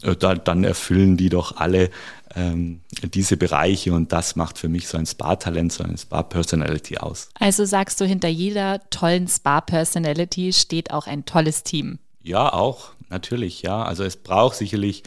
[0.03, 1.89] äh, da, dann erfüllen die doch alle
[2.35, 2.81] ähm,
[3.13, 7.29] diese Bereiche und das macht für mich so ein Spa-Talent, so eine Spa-Personality aus.
[7.39, 11.99] Also sagst du, hinter jeder tollen Spa-Personality steht auch ein tolles Team.
[12.23, 13.83] Ja, auch, natürlich, ja.
[13.83, 15.03] Also es braucht sicherlich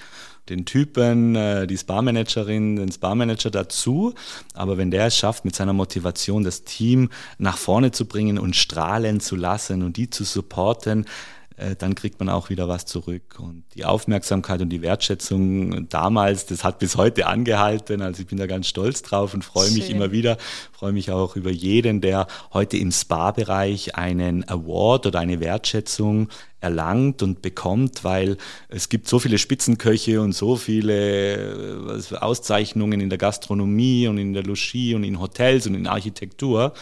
[0.48, 4.14] den Typen, äh, die Spa-Managerin, den Spa-Manager dazu.
[4.52, 8.56] Aber wenn der es schafft, mit seiner Motivation das Team nach vorne zu bringen und
[8.56, 11.06] strahlen zu lassen und die zu supporten,
[11.56, 13.38] äh, dann kriegt man auch wieder was zurück.
[13.38, 18.02] Und die Aufmerksamkeit und die Wertschätzung damals, das hat bis heute angehalten.
[18.02, 20.36] Also ich bin da ganz stolz drauf und freue mich immer wieder,
[20.72, 26.28] freue mich auch über jeden, der heute im Spa-Bereich einen Award oder eine Wertschätzung
[26.64, 33.10] erlangt und bekommt, weil es gibt so viele Spitzenköche und so viele äh, Auszeichnungen in
[33.10, 36.72] der Gastronomie und in der Logis und in Hotels und in Architektur.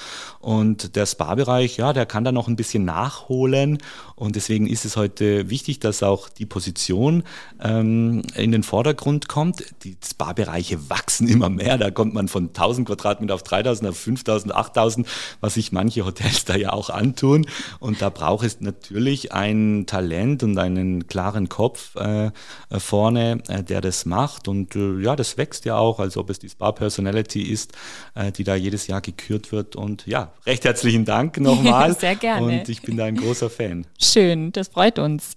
[0.41, 3.79] Und der Spa-Bereich, ja, der kann da noch ein bisschen nachholen.
[4.15, 7.25] Und deswegen ist es heute wichtig, dass auch die Position
[7.61, 9.65] ähm, in den Vordergrund kommt.
[9.83, 11.77] Die Spa-Bereiche wachsen immer mehr.
[11.77, 15.09] Da kommt man von 1000 Quadratmeter auf 3000, auf 5000, 8000,
[15.41, 17.47] was sich manche Hotels da ja auch antun.
[17.81, 22.31] Und da braucht es natürlich ein Talent und einen klaren Kopf äh, äh,
[22.79, 24.49] vorne, äh, der das macht.
[24.49, 27.73] Und äh, ja, das wächst ja auch, als ob es die Spa Personality ist,
[28.15, 29.77] äh, die da jedes Jahr gekürt wird.
[29.77, 31.95] Und ja, recht herzlichen Dank nochmal.
[31.99, 32.47] Sehr gerne.
[32.47, 33.87] Und ich bin da ein großer Fan.
[33.99, 35.35] Schön, das freut uns.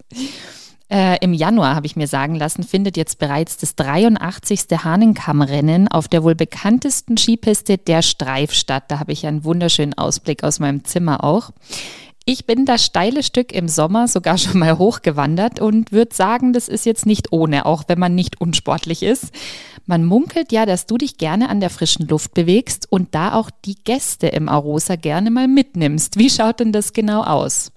[0.88, 4.84] Äh, Im Januar, habe ich mir sagen lassen, findet jetzt bereits das 83.
[4.84, 8.84] Hahnenkammrennen auf der wohl bekanntesten Skipiste der Streif statt.
[8.89, 11.52] Da habe ich einen wunderschönen Ausblick aus meinem Zimmer auch.
[12.27, 16.67] Ich bin das steile Stück im Sommer sogar schon mal hochgewandert und würde sagen, das
[16.67, 19.25] ist jetzt nicht ohne, auch wenn man nicht unsportlich ist.
[19.85, 23.51] Man munkelt ja, dass du dich gerne an der frischen Luft bewegst und da auch
[23.65, 26.17] die Gäste im Arosa gerne mal mitnimmst.
[26.17, 27.71] Wie schaut denn das genau aus?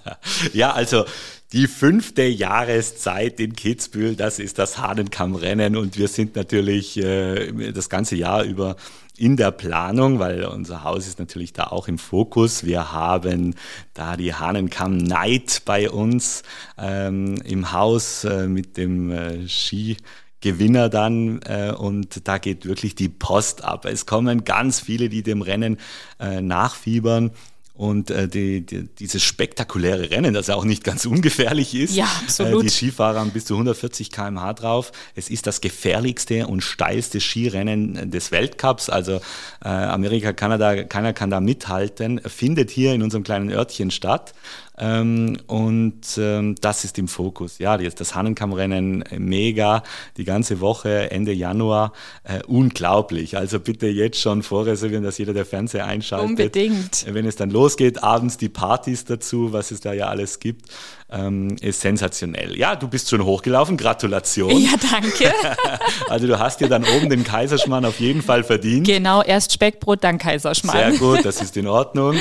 [0.54, 1.04] ja, also
[1.52, 7.90] die fünfte Jahreszeit in Kitzbühel, das ist das Hahnenkammrennen und wir sind natürlich äh, das
[7.90, 8.76] ganze Jahr über
[9.20, 12.64] in der Planung, weil unser Haus ist natürlich da auch im Fokus.
[12.64, 13.54] Wir haben
[13.92, 16.42] da die Hahnenkamm Night bei uns
[16.78, 19.98] ähm, im Haus äh, mit dem äh, Ski.
[20.42, 23.84] Gewinner dann äh, und da geht wirklich die Post ab.
[23.84, 25.76] Es kommen ganz viele, die dem Rennen
[26.18, 27.32] äh, nachfiebern
[27.80, 31.96] und äh, die, die, dieses spektakuläre Rennen, das ja auch nicht ganz ungefährlich ist.
[31.96, 32.60] Ja, absolut.
[32.60, 34.92] Äh, die Skifahrer haben bis zu 140 km/h drauf.
[35.14, 38.90] Es ist das gefährlichste und steilste Skirennen des Weltcups.
[38.90, 39.22] Also
[39.64, 42.20] äh, Amerika, Kanada, keiner kann da mithalten.
[42.26, 44.34] Findet hier in unserem kleinen Örtchen statt.
[44.80, 47.58] Ähm, und ähm, das ist im Fokus.
[47.58, 49.82] Ja, jetzt das Hahnenkammrennen äh, mega,
[50.16, 51.92] die ganze Woche, Ende Januar,
[52.24, 53.36] äh, unglaublich.
[53.36, 56.30] Also bitte jetzt schon vorreservieren, dass jeder der Fernseher einschaltet.
[56.30, 57.04] Unbedingt.
[57.06, 60.70] Wenn es dann losgeht, abends die Partys dazu, was es da ja alles gibt
[61.10, 62.56] ähm, ist sensationell.
[62.58, 64.56] Ja, du bist schon hochgelaufen, Gratulation.
[64.60, 65.32] Ja, danke.
[66.08, 68.86] also du hast dir dann oben den Kaiserschmarrn auf jeden Fall verdient.
[68.86, 70.92] Genau, erst Speckbrot, dann Kaiserschmarrn.
[70.92, 72.16] Sehr gut, das ist in Ordnung.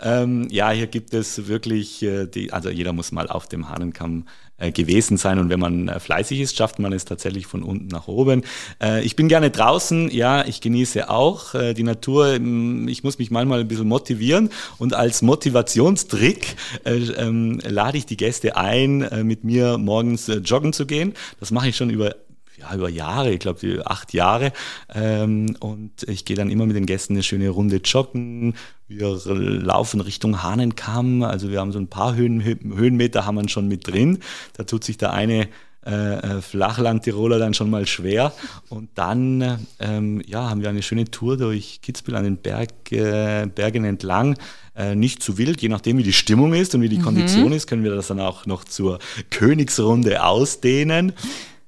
[0.00, 4.26] ähm, ja, hier gibt es wirklich, äh, die, also jeder muss mal auf dem Hahnenkamm
[4.70, 5.38] gewesen sein.
[5.38, 8.42] Und wenn man äh, fleißig ist, schafft man es tatsächlich von unten nach oben.
[8.80, 12.38] Äh, ich bin gerne draußen, ja, ich genieße auch äh, die Natur.
[12.38, 18.06] Mm, ich muss mich manchmal ein bisschen motivieren und als Motivationstrick äh, ähm, lade ich
[18.06, 21.14] die Gäste ein, äh, mit mir morgens joggen zu gehen.
[21.40, 22.14] Das mache ich schon über
[22.62, 24.52] ja, über Jahre, ich glaube acht Jahre.
[24.94, 28.54] Ähm, und ich gehe dann immer mit den Gästen eine schöne Runde joggen.
[28.88, 31.22] Wir laufen Richtung Hahnenkamm.
[31.22, 34.18] Also wir haben so ein paar Höhen, Höhenmeter haben wir schon mit drin.
[34.54, 35.48] Da tut sich der eine
[35.84, 38.32] äh, äh, Flachland-Tiroler dann schon mal schwer.
[38.68, 43.46] Und dann ähm, ja, haben wir eine schöne Tour durch Kitzbühel an den Berg, äh,
[43.52, 44.36] Bergen entlang.
[44.76, 47.02] Äh, nicht zu wild, je nachdem wie die Stimmung ist und wie die mhm.
[47.02, 51.14] Kondition ist, können wir das dann auch noch zur Königsrunde ausdehnen.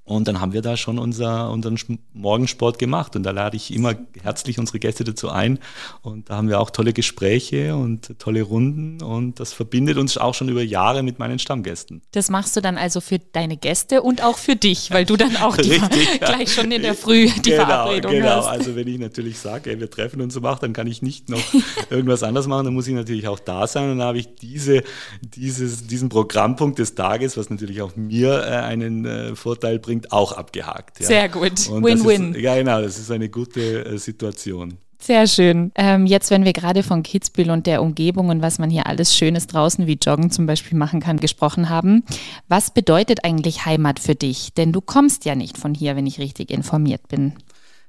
[0.07, 1.79] Und dann haben wir da schon unser, unseren
[2.13, 3.17] Morgensport gemacht.
[3.17, 5.59] Und da lade ich immer herzlich unsere Gäste dazu ein.
[6.03, 9.03] Und da haben wir auch tolle Gespräche und tolle Runden.
[9.03, 12.03] Und das verbindet uns auch schon über Jahre mit meinen Stammgästen.
[12.13, 15.37] Das machst du dann also für deine Gäste und auch für dich, weil du dann
[15.39, 15.81] auch die,
[16.21, 18.29] gleich schon in der Früh die genau, Verabredung genau.
[18.29, 18.45] hast.
[18.45, 21.01] Genau, also wenn ich natürlich sage, ey, wir treffen uns um acht, dann kann ich
[21.01, 21.41] nicht noch
[21.91, 22.67] irgendwas anderes machen.
[22.67, 23.91] Dann muss ich natürlich auch da sein.
[23.91, 24.83] Und dann habe ich diese,
[25.23, 30.13] dieses, diesen Programmpunkt des Tages, was natürlich auch mir äh, einen äh, Vorteil bringt, bringt,
[30.13, 31.01] auch abgehakt.
[31.01, 31.07] Ja.
[31.07, 31.71] Sehr gut.
[31.71, 32.35] Win-win.
[32.39, 34.79] Ja, genau, das ist eine gute äh, Situation.
[34.99, 35.71] Sehr schön.
[35.75, 39.15] Ähm, jetzt, wenn wir gerade von Kitzbühel und der Umgebung und was man hier alles
[39.15, 42.05] Schönes draußen wie Joggen zum Beispiel machen kann, gesprochen haben,
[42.49, 44.55] was bedeutet eigentlich Heimat für dich?
[44.55, 47.35] Denn du kommst ja nicht von hier, wenn ich richtig informiert bin.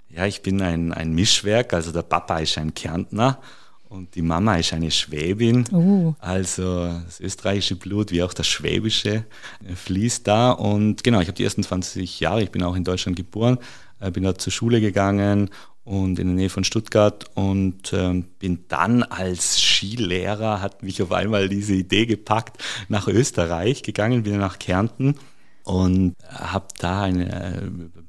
[0.10, 1.74] Ja, ich bin ein, ein Mischwerk.
[1.74, 3.40] Also der Papa ist ein Kärntner
[3.96, 5.66] und die Mama ist eine Schwäbin.
[5.72, 6.14] Uh.
[6.20, 9.26] Also das österreichische Blut wie auch das schwäbische
[9.66, 10.52] äh, fließt da.
[10.52, 13.58] Und genau, ich habe die ersten 20 Jahre, ich bin auch in Deutschland geboren,
[14.00, 15.50] äh, bin dort zur Schule gegangen
[15.84, 21.12] und in der Nähe von Stuttgart und ähm, bin dann als Skilehrer, hat mich auf
[21.12, 25.16] einmal diese Idee gepackt, nach Österreich gegangen, bin nach Kärnten
[25.64, 27.62] und habe da eine, äh,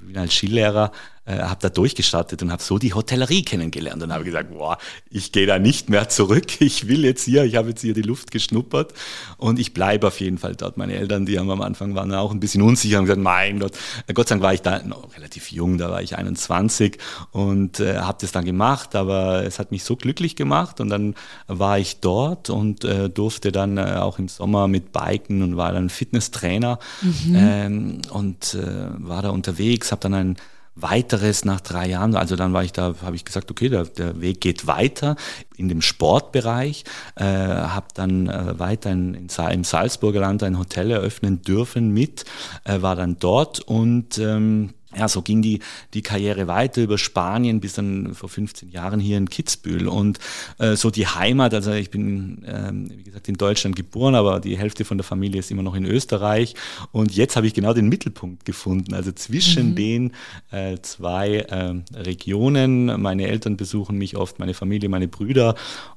[0.07, 0.93] bin als Skilehrer
[1.27, 4.79] äh, habe da durchgestartet und habe so die Hotellerie kennengelernt und habe gesagt, boah,
[5.11, 8.03] ich gehe da nicht mehr zurück, ich will jetzt hier, ich habe jetzt hier die
[8.03, 8.95] Luft geschnuppert
[9.37, 10.77] und ich bleibe auf jeden Fall dort.
[10.77, 13.73] Meine Eltern, die haben am Anfang waren auch ein bisschen unsicher und gesagt, mein Gott,
[14.15, 16.99] Gott sei Dank war ich da noch relativ jung, da war ich 21
[17.33, 21.17] und äh, habe das dann gemacht, aber es hat mich so glücklich gemacht und dann
[21.49, 25.73] war ich dort und äh, durfte dann äh, auch im Sommer mit biken und war
[25.73, 27.35] dann Fitnesstrainer mhm.
[27.37, 28.65] ähm, und äh,
[28.99, 30.37] war da unterwegs, habe dann ein
[30.77, 32.15] weiteres nach drei Jahren.
[32.15, 35.17] Also dann war ich da, habe ich gesagt, okay, der, der Weg geht weiter
[35.57, 36.85] in dem Sportbereich,
[37.17, 42.27] äh, habe dann äh, weiter in, in, im Salzburger Land ein Hotel eröffnen dürfen mit,
[42.65, 45.61] äh, war dann dort und ähm, ja, so ging die,
[45.95, 49.89] die Karriere weiter über Spanien bis dann vor 15 Jahren hier in Kitzbühel.
[49.89, 50.19] Und
[50.59, 54.57] äh, so die Heimat, also ich bin, ähm, wie gesagt, in Deutschland geboren, aber die
[54.57, 56.55] Hälfte von der Familie ist immer noch in Österreich.
[56.93, 59.75] Und jetzt habe ich genau den Mittelpunkt gefunden, also zwischen mhm.
[59.75, 60.13] den
[60.51, 63.01] äh, zwei äh, Regionen.
[63.01, 65.55] Meine Eltern besuchen mich oft, meine Familie, meine Brüder.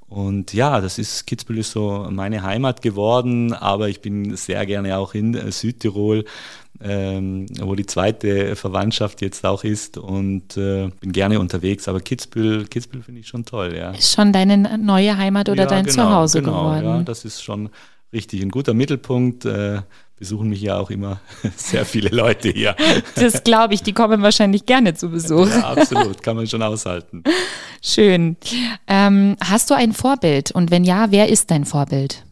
[0.10, 4.98] Und ja, das ist, Kitzbühel ist so meine Heimat geworden, aber ich bin sehr gerne
[4.98, 6.26] auch in äh, Südtirol
[6.82, 11.88] ähm, wo die zweite Verwandtschaft jetzt auch ist und äh, bin gerne unterwegs.
[11.88, 13.92] Aber Kitzbühel, Kitzbühel finde ich schon toll, ja.
[13.92, 16.86] Ist schon deine neue Heimat oder ja, dein genau, Zuhause genau, geworden?
[16.86, 17.70] Ja, das ist schon
[18.14, 19.46] richtig ein guter Mittelpunkt.
[19.46, 19.82] Äh,
[20.20, 21.22] besuchen mich ja auch immer
[21.56, 22.76] sehr viele Leute hier.
[23.16, 25.48] Das glaube ich, die kommen wahrscheinlich gerne zu Besuch.
[25.48, 27.24] Ja, absolut, kann man schon aushalten.
[27.82, 28.38] Schön.
[28.88, 30.52] Ähm, hast du ein Vorbild?
[30.52, 32.26] Und wenn ja, wer ist dein Vorbild?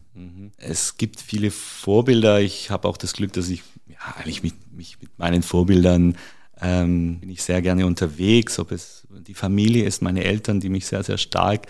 [0.58, 2.40] Es gibt viele Vorbilder.
[2.40, 6.16] Ich habe auch das Glück, dass ich ja, eigentlich mit, mich mit meinen Vorbildern
[6.60, 10.86] ähm, bin ich sehr gerne unterwegs, ob es die Familie ist, meine Eltern, die mich
[10.86, 11.66] sehr, sehr stark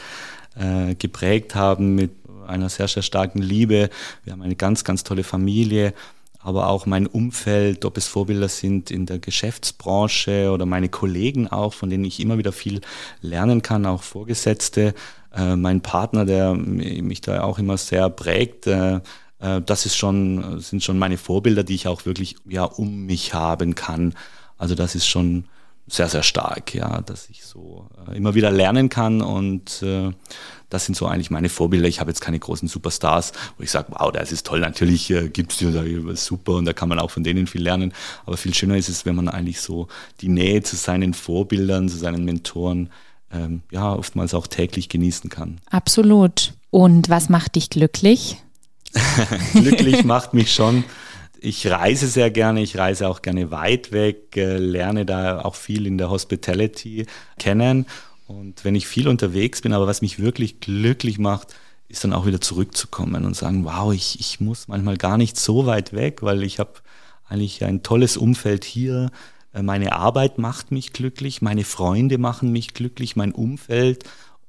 [0.56, 2.10] äh, geprägt haben mit
[2.46, 3.90] einer sehr, sehr starken Liebe.
[4.24, 5.92] Wir haben eine ganz, ganz tolle Familie,
[6.40, 11.74] aber auch mein Umfeld, ob es Vorbilder sind in der Geschäftsbranche oder meine Kollegen auch,
[11.74, 12.80] von denen ich immer wieder viel
[13.20, 14.94] lernen kann, auch Vorgesetzte.
[15.34, 19.00] Äh, mein Partner, der mich da auch immer sehr prägt, äh,
[19.40, 23.76] das ist schon, sind schon meine Vorbilder, die ich auch wirklich ja, um mich haben
[23.76, 24.14] kann.
[24.56, 25.44] Also das ist schon
[25.88, 30.10] sehr, sehr stark, ja, dass ich so äh, immer wieder lernen kann und äh,
[30.68, 31.88] das sind so eigentlich meine Vorbilder.
[31.88, 34.60] Ich habe jetzt keine großen Superstars, wo ich sage, wow, das ist toll.
[34.60, 37.94] Natürlich äh, gibt es die, super und da kann man auch von denen viel lernen.
[38.26, 39.88] Aber viel schöner ist es, wenn man eigentlich so
[40.20, 42.90] die Nähe zu seinen Vorbildern, zu seinen Mentoren,
[43.32, 45.58] ähm, ja, oftmals auch täglich genießen kann.
[45.70, 46.52] Absolut.
[46.70, 48.36] Und was macht dich glücklich?
[49.52, 50.84] glücklich macht mich schon.
[51.40, 55.86] Ich reise sehr gerne, ich reise auch gerne weit weg, äh, lerne da auch viel
[55.86, 57.06] in der Hospitality
[57.38, 57.86] kennen.
[58.26, 61.54] Und wenn ich viel unterwegs bin, aber was mich wirklich glücklich macht,
[61.88, 65.64] ist dann auch wieder zurückzukommen und sagen, wow, ich, ich muss manchmal gar nicht so
[65.64, 66.74] weit weg, weil ich habe
[67.28, 69.10] eigentlich ein tolles Umfeld hier.
[69.54, 74.04] Äh, meine Arbeit macht mich glücklich, meine Freunde machen mich glücklich, mein Umfeld,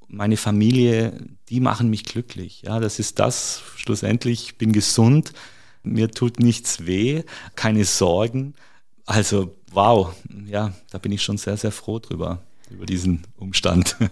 [0.07, 1.13] meine Familie,
[1.49, 2.63] die machen mich glücklich.
[2.65, 3.61] Ja, das ist das.
[3.75, 5.33] Schlussendlich, ich bin gesund,
[5.83, 7.23] mir tut nichts weh,
[7.55, 8.53] keine Sorgen.
[9.05, 10.13] Also, wow,
[10.45, 13.95] ja, da bin ich schon sehr, sehr froh drüber über diesen Umstand.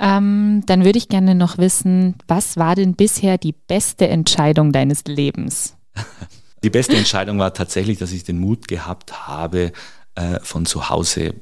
[0.00, 5.04] Ähm, dann würde ich gerne noch wissen, was war denn bisher die beste Entscheidung deines
[5.04, 5.76] Lebens?
[6.62, 9.72] Die beste Entscheidung war tatsächlich, dass ich den Mut gehabt habe,
[10.14, 11.34] äh, von zu Hause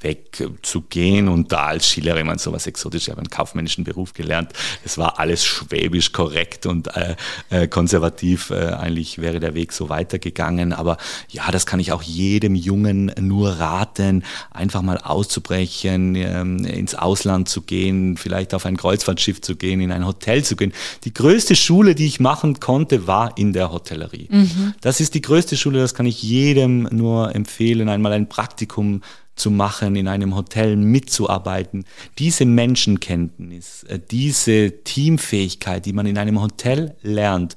[0.00, 4.52] wegzugehen und da als Schülerin man sowas exotisch, ich habe einen kaufmännischen Beruf gelernt.
[4.84, 7.16] Es war alles schwäbisch korrekt und äh,
[7.50, 8.50] äh, konservativ.
[8.50, 10.72] Äh, eigentlich wäre der Weg so weitergegangen.
[10.72, 10.96] Aber
[11.30, 17.48] ja, das kann ich auch jedem Jungen nur raten, einfach mal auszubrechen, ähm, ins Ausland
[17.48, 20.72] zu gehen, vielleicht auf ein Kreuzfahrtschiff zu gehen, in ein Hotel zu gehen.
[21.04, 24.28] Die größte Schule, die ich machen konnte, war in der Hotellerie.
[24.30, 24.74] Mhm.
[24.80, 29.02] Das ist die größte Schule, das kann ich jedem nur empfehlen, einmal ein Praktikum
[29.38, 31.84] zu machen, in einem Hotel mitzuarbeiten.
[32.18, 37.56] Diese Menschenkenntnis, äh, diese Teamfähigkeit, die man in einem Hotel lernt,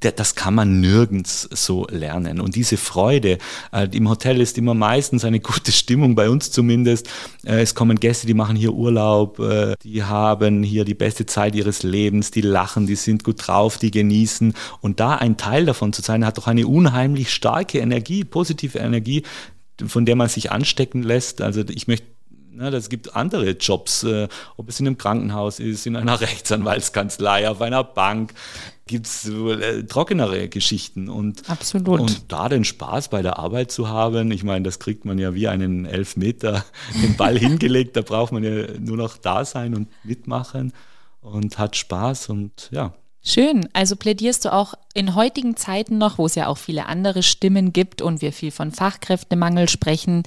[0.00, 2.40] das kann man nirgends so lernen.
[2.40, 3.36] Und diese Freude,
[3.70, 7.08] äh, im Hotel ist immer meistens eine gute Stimmung, bei uns zumindest.
[7.44, 9.36] Äh, es kommen Gäste, die machen hier Urlaub,
[9.82, 13.90] die haben hier die beste Zeit ihres Lebens, die lachen, die sind gut drauf, die
[13.90, 14.54] genießen.
[14.80, 19.22] Und da ein Teil davon zu sein, hat doch eine unheimlich starke Energie, positive Energie,
[19.86, 21.40] von der man sich anstecken lässt.
[21.40, 22.06] Also ich möchte
[22.52, 24.28] Ne, das gibt andere Jobs, äh,
[24.58, 28.34] ob es in einem Krankenhaus ist, in einer Rechtsanwaltskanzlei, auf einer Bank,
[28.86, 31.08] gibt es äh, trockenere Geschichten.
[31.08, 32.00] Und, Absolut.
[32.00, 35.32] Und da den Spaß bei der Arbeit zu haben, ich meine, das kriegt man ja
[35.32, 36.64] wie einen Elfmeter
[37.02, 40.74] den Ball hingelegt, da braucht man ja nur noch da sein und mitmachen
[41.22, 42.92] und hat Spaß und ja.
[43.22, 43.68] Schön.
[43.74, 47.72] Also plädierst du auch in heutigen Zeiten noch, wo es ja auch viele andere Stimmen
[47.72, 50.22] gibt und wir viel von Fachkräftemangel sprechen,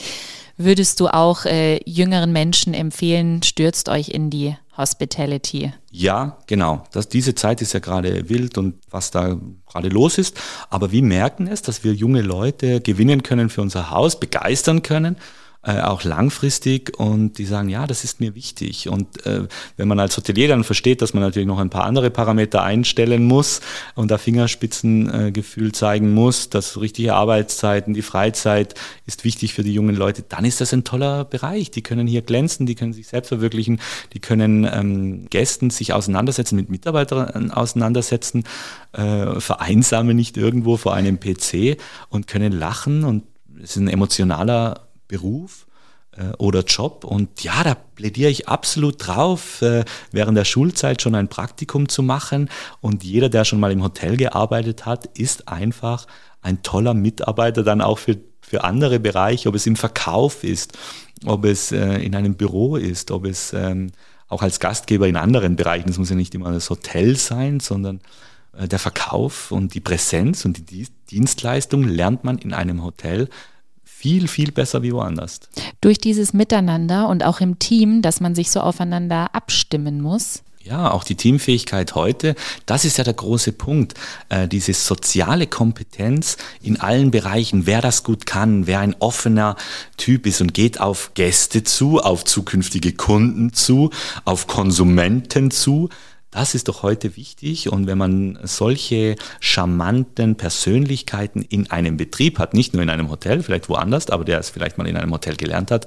[0.58, 5.74] würdest du auch äh, jüngeren Menschen empfehlen, stürzt euch in die Hospitality?
[5.92, 6.84] Ja, genau.
[6.92, 9.38] Das, diese Zeit ist ja gerade wild und was da
[9.68, 10.40] gerade los ist.
[10.70, 15.18] Aber wir merken es, dass wir junge Leute gewinnen können für unser Haus, begeistern können
[15.66, 18.90] äh, auch langfristig und die sagen, ja, das ist mir wichtig.
[18.90, 19.48] Und äh,
[19.78, 23.24] wenn man als Hotelier dann versteht, dass man natürlich noch ein paar andere Parameter einstellen
[23.24, 23.62] muss
[23.96, 29.74] und da Fingerspitzengefühl äh, zeigen muss, dass richtige Arbeitszeiten, die Freizeit ist wichtig für die
[29.74, 31.72] jungen Leute, dann ist das ein toller Bereich.
[31.72, 33.80] Die können hier glänzen, die können sich selbst verwirklichen,
[34.14, 38.44] die können ähm, Gästen sich auseinandersetzen, mit Mitarbeitern auseinandersetzen,
[38.92, 41.78] äh, vereinsamen nicht irgendwo vor einem PC
[42.10, 43.24] und können lachen und
[43.64, 44.82] es ist ein emotionaler
[45.14, 45.68] Beruf
[46.18, 47.04] äh, oder Job.
[47.04, 52.02] Und ja, da plädiere ich absolut drauf, äh, während der Schulzeit schon ein Praktikum zu
[52.02, 52.50] machen.
[52.82, 56.08] Und jeder, der schon mal im Hotel gearbeitet hat, ist einfach
[56.42, 60.78] ein toller Mitarbeiter dann auch für, für andere Bereiche, ob es im Verkauf ist,
[61.26, 63.92] ob es äh, in einem Büro ist, ob es ähm,
[64.30, 68.02] auch als Gastgeber in anderen Bereichen, es muss ja nicht immer das Hotel sein, sondern
[68.56, 73.30] der Verkauf und die Präsenz und die Dienstleistung lernt man in einem Hotel
[74.04, 75.40] viel, viel besser wie woanders.
[75.80, 80.44] Durch dieses Miteinander und auch im Team, dass man sich so aufeinander abstimmen muss.
[80.62, 82.36] Ja, auch die Teamfähigkeit heute,
[82.66, 83.94] das ist ja der große Punkt.
[84.28, 89.56] Äh, diese soziale Kompetenz in allen Bereichen, wer das gut kann, wer ein offener
[89.96, 93.90] Typ ist und geht auf Gäste zu, auf zukünftige Kunden zu,
[94.26, 95.88] auf Konsumenten zu,
[96.34, 97.72] das ist doch heute wichtig.
[97.72, 103.44] Und wenn man solche charmanten Persönlichkeiten in einem Betrieb hat, nicht nur in einem Hotel,
[103.44, 105.86] vielleicht woanders, aber der es vielleicht mal in einem Hotel gelernt hat,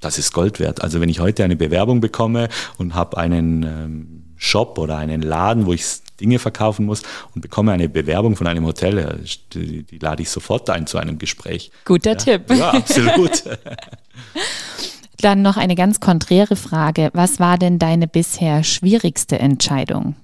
[0.00, 0.82] das ist Gold wert.
[0.82, 5.64] Also wenn ich heute eine Bewerbung bekomme und habe einen ähm, Shop oder einen Laden,
[5.64, 5.82] wo ich
[6.20, 7.02] Dinge verkaufen muss
[7.34, 11.18] und bekomme eine Bewerbung von einem Hotel, die, die lade ich sofort ein zu einem
[11.18, 11.70] Gespräch.
[11.84, 12.50] Guter ja, Tipp.
[12.50, 13.44] Ja, absolut.
[15.20, 17.10] Dann noch eine ganz konträre Frage.
[17.12, 20.14] Was war denn deine bisher schwierigste Entscheidung?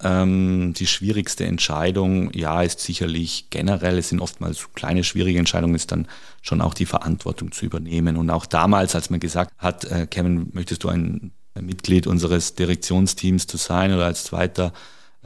[0.00, 5.90] Ähm, die schwierigste Entscheidung, ja, ist sicherlich generell, es sind oftmals kleine schwierige Entscheidungen, ist
[5.90, 6.06] dann
[6.40, 8.16] schon auch die Verantwortung zu übernehmen.
[8.16, 13.48] Und auch damals, als man gesagt hat, äh, Kevin, möchtest du ein Mitglied unseres Direktionsteams
[13.48, 14.72] zu sein oder als zweiter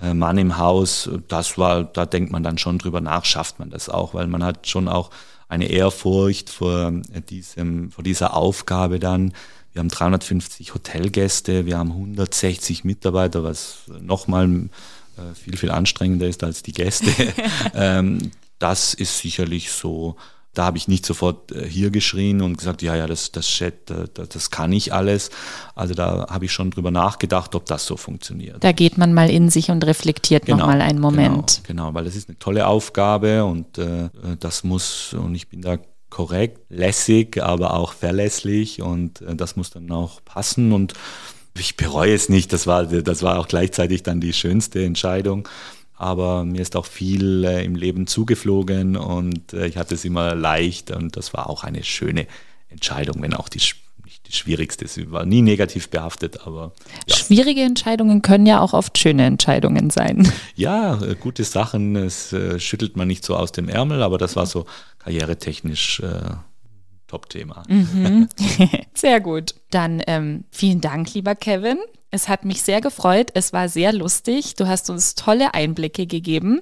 [0.00, 3.68] äh, Mann im Haus, das war, da denkt man dann schon drüber nach, schafft man
[3.68, 5.10] das auch, weil man hat schon auch
[5.52, 6.92] eine Ehrfurcht vor,
[7.28, 9.34] diesem, vor dieser Aufgabe dann.
[9.74, 14.48] Wir haben 350 Hotelgäste, wir haben 160 Mitarbeiter, was nochmal
[15.18, 17.12] äh, viel, viel anstrengender ist als die Gäste.
[17.74, 20.16] ähm, das ist sicherlich so
[20.54, 23.90] Da habe ich nicht sofort äh, hier geschrien und gesagt, ja, ja, das, das Chat,
[24.14, 25.30] das, das kann ich alles.
[25.74, 28.62] Also da habe ich schon drüber nachgedacht, ob das so funktioniert.
[28.62, 31.62] Da geht man mal in sich und reflektiert genau, nochmal einen Moment.
[31.66, 35.62] Genau, genau, weil das ist eine tolle Aufgabe und äh, das muss, und ich bin
[35.62, 35.78] da
[36.10, 40.92] korrekt, lässig, aber auch verlässlich und äh, das muss dann auch passen und
[41.58, 45.48] ich bereue es nicht, das war, das war auch gleichzeitig dann die schönste Entscheidung
[46.02, 50.34] aber mir ist auch viel äh, im Leben zugeflogen und äh, ich hatte es immer
[50.34, 52.26] leicht und das war auch eine schöne
[52.68, 53.60] Entscheidung, wenn auch die
[54.12, 54.86] nicht die schwierigste.
[54.88, 56.72] Sie war nie negativ behaftet, aber.
[57.06, 57.16] Ja.
[57.16, 60.30] Schwierige Entscheidungen können ja auch oft schöne Entscheidungen sein.
[60.54, 64.36] Ja, äh, gute Sachen, es äh, schüttelt man nicht so aus dem Ärmel, aber das
[64.36, 64.66] war so
[64.98, 66.34] karrieretechnisch äh,
[67.06, 67.62] Top-Thema.
[67.68, 68.28] Mhm.
[68.94, 69.54] Sehr gut.
[69.70, 71.78] Dann ähm, vielen Dank, lieber Kevin.
[72.14, 73.30] Es hat mich sehr gefreut.
[73.32, 74.54] Es war sehr lustig.
[74.56, 76.60] Du hast uns tolle Einblicke gegeben.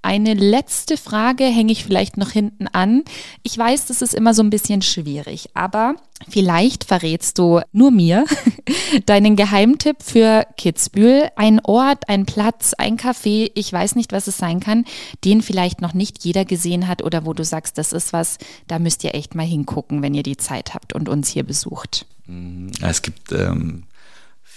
[0.00, 3.04] Eine letzte Frage hänge ich vielleicht noch hinten an.
[3.42, 5.96] Ich weiß, das ist immer so ein bisschen schwierig, aber
[6.30, 8.24] vielleicht verrätst du nur mir
[9.06, 11.28] deinen Geheimtipp für Kitzbühel.
[11.36, 14.86] Ein Ort, ein Platz, ein Café, ich weiß nicht, was es sein kann,
[15.22, 18.78] den vielleicht noch nicht jeder gesehen hat oder wo du sagst, das ist was, da
[18.78, 22.06] müsst ihr echt mal hingucken, wenn ihr die Zeit habt und uns hier besucht.
[22.26, 22.70] Mhm.
[22.80, 23.82] Es gibt ähm,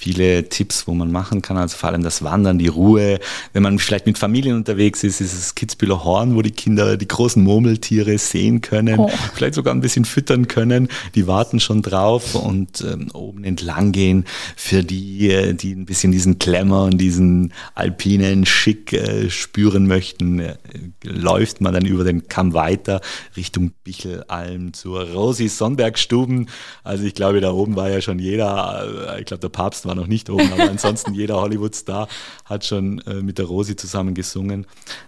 [0.02, 1.58] viele Tipps, wo man machen kann.
[1.58, 3.20] Also vor allem das Wandern, die Ruhe.
[3.54, 7.08] Wenn man vielleicht mit Familien unterwegs ist, ist es Kitzbühler Horn, wo die Kinder die
[7.08, 9.12] großen Murmeltiere sehen können, oh.
[9.36, 10.88] vielleicht sogar ein bisschen füttern können.
[11.14, 14.26] Die warten schon drauf und ähm, oben entlang gehen
[14.56, 20.40] für die, äh, die ein bisschen diesen Klemmer und diesen alpinen Schick äh, spüren möchten.
[20.40, 20.56] Äh,
[21.04, 23.02] läuft man dann über den Kamm weiter
[23.38, 26.50] Richtung Bichelalm zur Rosi Sonnbergstuben.
[26.84, 29.91] Also ich glaube, da oben war ja schon jeder, äh, ich glaube, der Papst war
[29.92, 32.08] war noch nicht oben, aber ansonsten jeder Hollywood-Star
[32.46, 34.66] hat schon äh, mit der Rosi zusammen gesungen.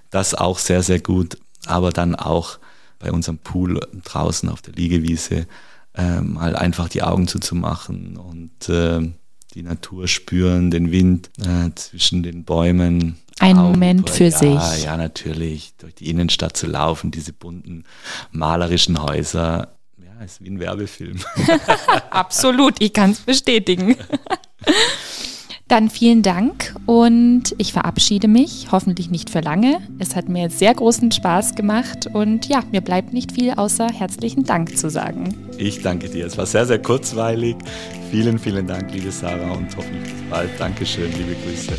[0.09, 1.37] Das auch sehr, sehr gut.
[1.65, 2.59] Aber dann auch
[2.99, 5.47] bei unserem Pool draußen auf der Liegewiese
[5.95, 9.09] äh, mal einfach die Augen zuzumachen und äh,
[9.53, 13.17] die Natur spüren, den Wind äh, zwischen den Bäumen.
[13.39, 14.83] Ein Augen, Moment für ja, sich.
[14.83, 15.75] Ja, natürlich.
[15.77, 17.85] Durch die Innenstadt zu laufen, diese bunten
[18.31, 19.77] malerischen Häuser.
[19.97, 21.19] Ja, ist wie ein Werbefilm.
[22.09, 23.95] Absolut, ich kann es bestätigen.
[25.69, 29.79] Dann vielen Dank und ich verabschiede mich, hoffentlich nicht für lange.
[29.97, 34.43] Es hat mir sehr großen Spaß gemacht und ja, mir bleibt nicht viel außer herzlichen
[34.43, 35.33] Dank zu sagen.
[35.57, 36.27] Ich danke dir.
[36.27, 37.55] Es war sehr, sehr kurzweilig.
[38.11, 40.51] Vielen, vielen Dank, liebe Sarah und hoffentlich bis bald.
[40.59, 41.73] Dankeschön, liebe Grüße.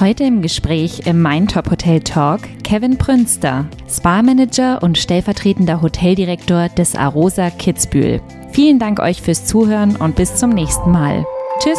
[0.00, 6.96] Heute im Gespräch im Mein Top Hotel Talk Kevin Prünster, Spa-Manager und stellvertretender Hoteldirektor des
[6.96, 8.20] Arosa Kitzbühel.
[8.50, 11.24] Vielen Dank euch fürs Zuhören und bis zum nächsten Mal.
[11.60, 11.78] Tschüss!